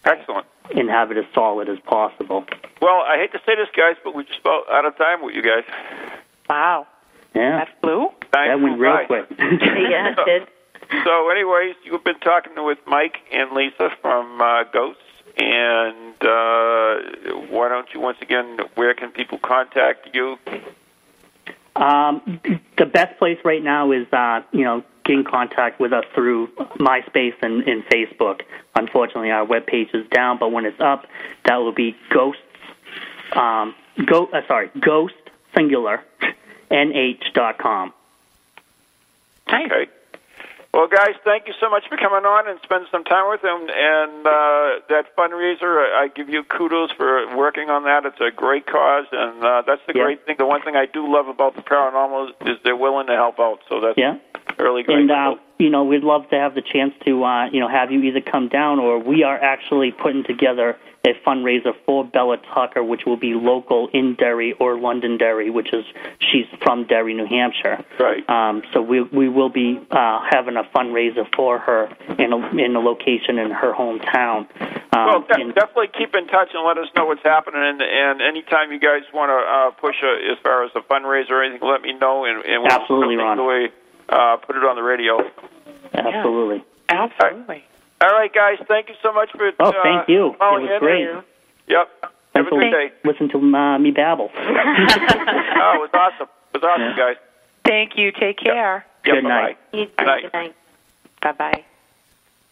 [0.05, 0.47] Excellent.
[0.77, 2.45] and have it as solid as possible.
[2.81, 5.35] Well, I hate to say this, guys, but we're just about out of time with
[5.35, 5.65] you guys.
[6.49, 6.87] Wow.
[7.35, 8.09] Yeah, That flew?
[8.33, 9.05] Time that went real by.
[9.05, 9.27] quick.
[9.39, 10.49] yeah, it did.
[11.05, 15.03] So, anyways, you've been talking with Mike and Lisa from uh, Ghosts,
[15.37, 16.95] and uh,
[17.51, 18.59] why don't you once again?
[18.77, 20.37] Where can people contact you?
[21.77, 22.41] Um,
[22.79, 26.49] the best place right now is, uh, you know, get in contact with us through
[26.79, 28.41] MySpace and, and Facebook.
[28.75, 31.07] Unfortunately, our web page is down, but when it's up,
[31.45, 32.41] that will be ghosts,
[33.33, 33.75] um,
[34.07, 35.15] go, uh, sorry, ghost
[35.55, 36.03] singular,
[36.71, 37.93] nh dot com.
[39.49, 39.87] Okay.
[40.77, 43.65] Well, guys, thank you so much for coming on and spending some time with them.
[43.65, 48.05] And uh, that fundraiser, I give you kudos for working on that.
[48.05, 50.05] It's a great cause, and uh, that's the Yeah.
[50.05, 50.37] great thing.
[50.37, 53.61] The one thing I do love about the paranormal is they're willing to help out.
[53.71, 54.19] So that's Yeah.
[54.59, 54.99] really great.
[54.99, 57.91] And uh, you know, we'd love to have the chance to uh, you know have
[57.91, 62.83] you either come down or we are actually putting together a fundraiser for Bella Tucker,
[62.83, 65.85] which will be local in Derry or Londonderry, which is
[66.19, 67.85] she's from Derry, New Hampshire.
[68.01, 68.29] Right.
[68.29, 71.89] Um, so we we will be uh, having a fundraiser for her
[72.19, 74.47] in a, in a location in her hometown.
[74.93, 77.63] Um, Well, de- and- definitely keep in touch and let us know what's happening.
[77.63, 81.31] And, and anytime you guys want to uh, push a, as far as a fundraiser
[81.31, 82.25] or anything, let me know.
[82.25, 83.37] And, and we'll Absolutely, Ron.
[83.39, 83.69] certainly,
[84.09, 85.19] uh, put it on the radio.
[85.95, 86.65] absolutely.
[86.89, 87.65] Absolutely.
[88.01, 88.59] All right, guys.
[88.69, 89.51] Thank you so much for.
[89.61, 90.33] Oh, uh, thank you.
[90.33, 90.79] It calling was in.
[90.81, 91.09] great.
[91.69, 91.89] Yep.
[92.03, 92.93] Have a Thanks good day.
[93.05, 94.31] listen to uh, me babble.
[94.37, 96.29] oh, it was awesome.
[96.55, 96.97] It was awesome, Yeah.
[96.97, 97.17] guys.
[97.65, 98.13] Thank you.
[98.13, 98.85] Take care.
[99.07, 99.29] Yep, Good bye-bye.
[99.29, 99.59] night.
[99.73, 99.87] You.
[99.97, 100.23] Good night.
[100.23, 100.55] Good night.
[101.23, 101.65] Bye bye.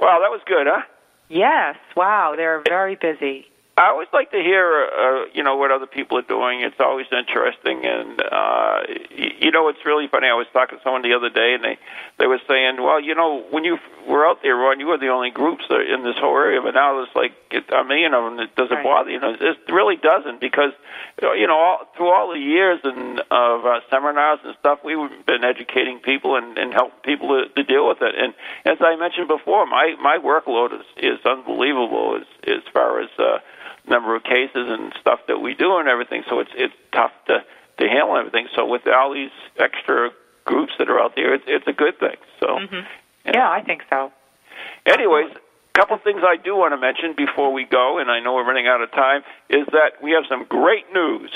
[0.00, 0.82] Wow, that was good, huh?
[1.28, 1.76] Yes.
[1.94, 2.34] Wow.
[2.36, 3.46] They're very busy.
[3.76, 6.60] I always like to hear, uh, you know, what other people are doing.
[6.60, 10.28] It's always interesting, and uh, you know, it's really funny.
[10.28, 11.76] I was talking to someone the other day, and they
[12.20, 15.08] they were saying, well, you know, when you were out there, Ron, you were the
[15.08, 17.32] only groups that- in this whole area, but now there's like
[17.72, 18.38] a million of them.
[18.38, 18.84] It doesn't Right.
[18.84, 19.18] bother you.
[19.18, 20.72] know, it really doesn't because
[21.20, 25.42] you know, all, through all the years and of uh, seminars and stuff, we've been
[25.42, 28.14] educating people and, and helping people to, to deal with it.
[28.16, 33.08] And as I mentioned before, my my workload is is unbelievable as as far as
[33.18, 33.38] uh,
[33.88, 36.24] number of cases and stuff that we do and everything.
[36.28, 37.44] So it's it's tough to
[37.78, 38.48] to handle everything.
[38.54, 40.10] So with all these extra
[40.44, 42.16] groups that are out there, it's it's a good thing.
[42.40, 42.80] So, hmm
[43.26, 44.12] Yeah, I think so.
[44.86, 45.30] anyways.
[45.76, 48.46] A couple things I do want to mention before we go, and I know we're
[48.46, 51.32] running out of time, is that we have some great news.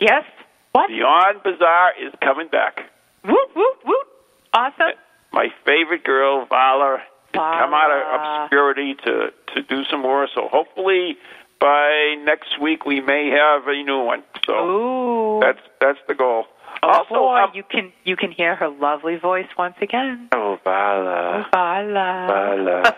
[0.00, 0.24] Yes.
[0.72, 0.88] What?
[0.88, 2.80] Beyond Bazaar is coming back.
[3.24, 4.06] Woot woot woot.
[4.52, 4.94] Awesome.
[5.32, 6.98] My favorite girl, Vala,
[7.32, 8.02] come out of
[8.42, 10.26] obscurity to to do some more.
[10.34, 11.16] So hopefully
[11.60, 14.22] by next week we may have a new one.
[14.46, 15.40] So Ooh.
[15.40, 16.44] that's that's the goal.
[16.82, 20.28] oh also, boy, um, you can you can hear her lovely voice once again.
[20.32, 22.26] oh Vala, Vala.
[22.28, 22.96] Vala.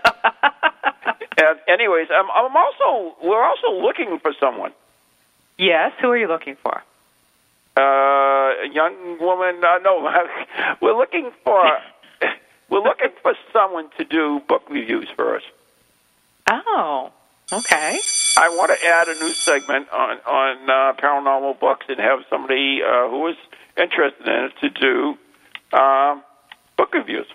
[1.38, 4.72] and anyways, I'm I'm also we're also looking for someone.
[5.58, 5.92] yes.
[6.00, 6.82] Who are you looking for?
[7.76, 9.62] Uh, a young woman.
[9.64, 10.06] Uh, no,
[10.82, 11.78] we're looking for
[12.68, 15.42] we're looking for someone to do book reviews for us.
[16.48, 17.12] Oh.
[17.52, 18.00] Okay.
[18.36, 22.80] I want to add a new segment on on uh, paranormal books and have somebody
[22.82, 23.36] uh, who is
[23.76, 26.22] interested in it to do um,
[26.76, 27.26] book reviews.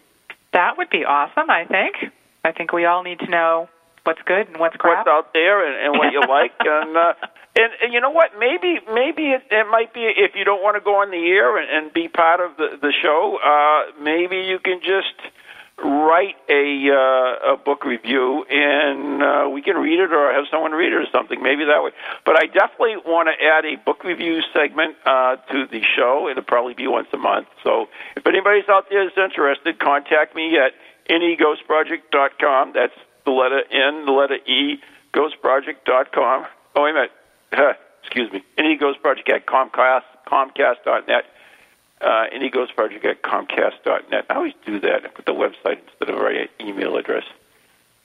[0.53, 1.49] That would be awesome.
[1.49, 1.95] I think.
[2.43, 3.69] I think we all need to know
[4.05, 5.05] what's good and what's crap.
[5.05, 7.13] what's out there and, and what you like and uh
[7.55, 10.75] and, and you know what maybe maybe it, it might be if you don't want
[10.75, 14.37] to go on the air and, and be part of the the show uh maybe
[14.37, 15.17] you can just
[15.83, 20.71] write a uh, a book review and uh, we can read it or have someone
[20.71, 21.91] read it or something maybe that way.
[22.25, 26.29] But i definitely want to add a book review segment uh, to the show.
[26.31, 27.47] It'll probably be once a month.
[27.63, 30.71] So if anybody's out there that's interested contact me at
[31.11, 32.95] neghostproject.com that's
[33.25, 34.79] the letter n the letter e
[35.13, 36.45] ghostproject.com
[36.75, 37.11] oh wait a minute.
[38.03, 38.43] Excuse me.
[38.57, 41.25] Neghostproject at comcast comcast.net
[42.05, 42.25] uh,
[42.75, 44.25] Project at Comcast.net.
[44.29, 45.05] I always do that.
[45.05, 47.23] I put the website instead of our email address.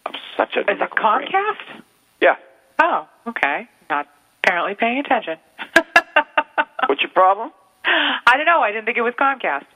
[0.06, 0.90] I'm such a Is it.
[0.90, 1.82] Comcast?
[2.20, 2.36] Yeah.
[2.82, 3.68] Oh, okay.
[3.90, 4.06] Not
[4.42, 5.36] apparently paying attention.
[6.86, 7.52] What's your problem?
[7.84, 8.60] I don't know.
[8.60, 9.66] I didn't think it was Comcast.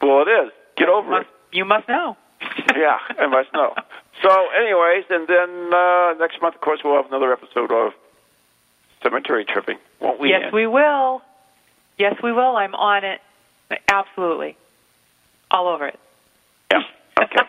[0.00, 0.52] Well, it is.
[0.76, 2.16] Get over Must, you must know.
[2.76, 3.72] Yeah, I must know.
[4.22, 7.92] So, anyways, and then uh, next month, of course, we'll have another episode of
[9.02, 10.30] Cemetery Tripping, won't we?
[10.30, 10.52] yes, Ann?
[10.52, 11.22] we will.
[11.98, 12.56] Yes, we will.
[12.56, 13.20] I'm on it.
[13.88, 14.56] Absolutely.
[15.50, 15.98] All over it.
[16.70, 16.82] Yeah.
[17.20, 17.40] Okay.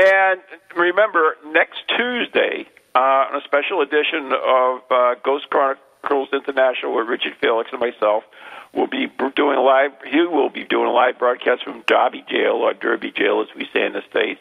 [0.00, 0.40] and
[0.76, 7.34] remember, next Tuesday, uh, on a special edition of uh, Ghost Chronicles International with Richard
[7.40, 8.24] Felix and myself,
[8.72, 9.92] we'll be doing a live.
[10.06, 13.68] He will be doing a live broadcast from Derby Jail or Derby Jail, as we
[13.72, 14.40] say in the states,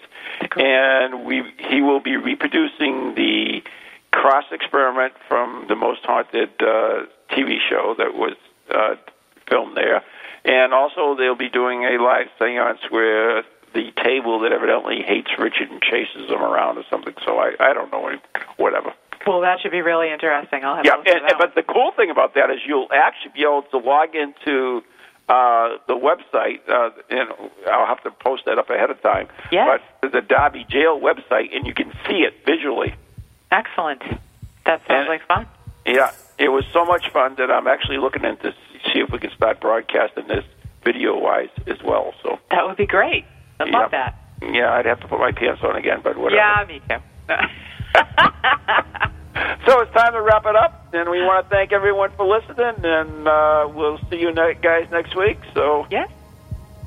[0.56, 3.64] and we he will be reproducing the
[4.12, 8.36] cross experiment from the most haunted uh, TV show that was
[8.72, 8.96] uh,
[9.48, 10.04] filmed there.
[10.48, 13.44] And also, they'll be doing a live seance where
[13.74, 17.14] the table that evidently hates Richard and chases him around or something.
[17.26, 18.16] So I, I don't know,
[18.56, 18.94] whatever.
[19.28, 20.64] Well, that should be really interesting.
[20.64, 22.60] I'll have Yeah, to listen and, that and, but the cool thing about that is
[22.66, 24.82] you'll actually be able to log into
[25.28, 26.62] uh, the website.
[26.70, 27.28] Uh, and
[27.70, 29.28] I'll have to post that up ahead of time.
[29.52, 29.82] Yes.
[30.02, 32.96] But the Derby Jail website, and you can see it visually.
[33.52, 34.02] Excellent.
[34.66, 35.46] That sounds And- like fun.
[35.86, 38.54] Yeah, it was so much fun that I'm actually looking into
[38.94, 40.44] see if we can start broadcasting this
[40.84, 42.14] video wise as well.
[42.24, 43.26] So That would be great.
[43.60, 43.78] I Yeah.
[43.80, 44.16] love that.
[44.42, 46.36] yeah, I'd have to put my pants on again, but whatever.
[46.42, 47.02] Yeah, me too.
[49.68, 52.84] So it's time to wrap it up, and we want to thank everyone for listening,
[52.84, 55.38] and uh, we'll see you ne- guys next week.
[55.54, 56.10] So yes.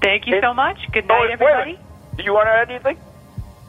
[0.03, 0.79] Thank you so much.
[0.93, 1.73] Good Oh, night, wait, everybody.
[1.75, 2.17] wait.
[2.17, 2.97] Do you want to add anything?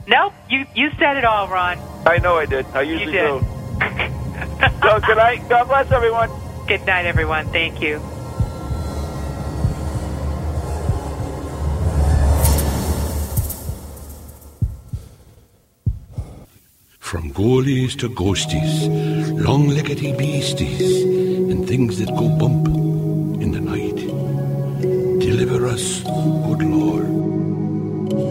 [0.08, 1.78] Nope, you you said it all, Ron.
[2.06, 2.66] I know I did.
[2.74, 3.28] I usually you did.
[3.28, 3.46] do.
[4.82, 5.48] so good night.
[5.50, 6.30] God bless everyone.
[6.72, 7.48] Good night, everyone.
[7.48, 8.00] Thank you.
[16.98, 18.88] From ghoulies to ghosties,
[19.46, 21.04] long-leggedy beasties,
[21.52, 22.68] and things that go bump
[23.44, 23.98] in the night.
[25.20, 27.21] Deliver us, good Lord.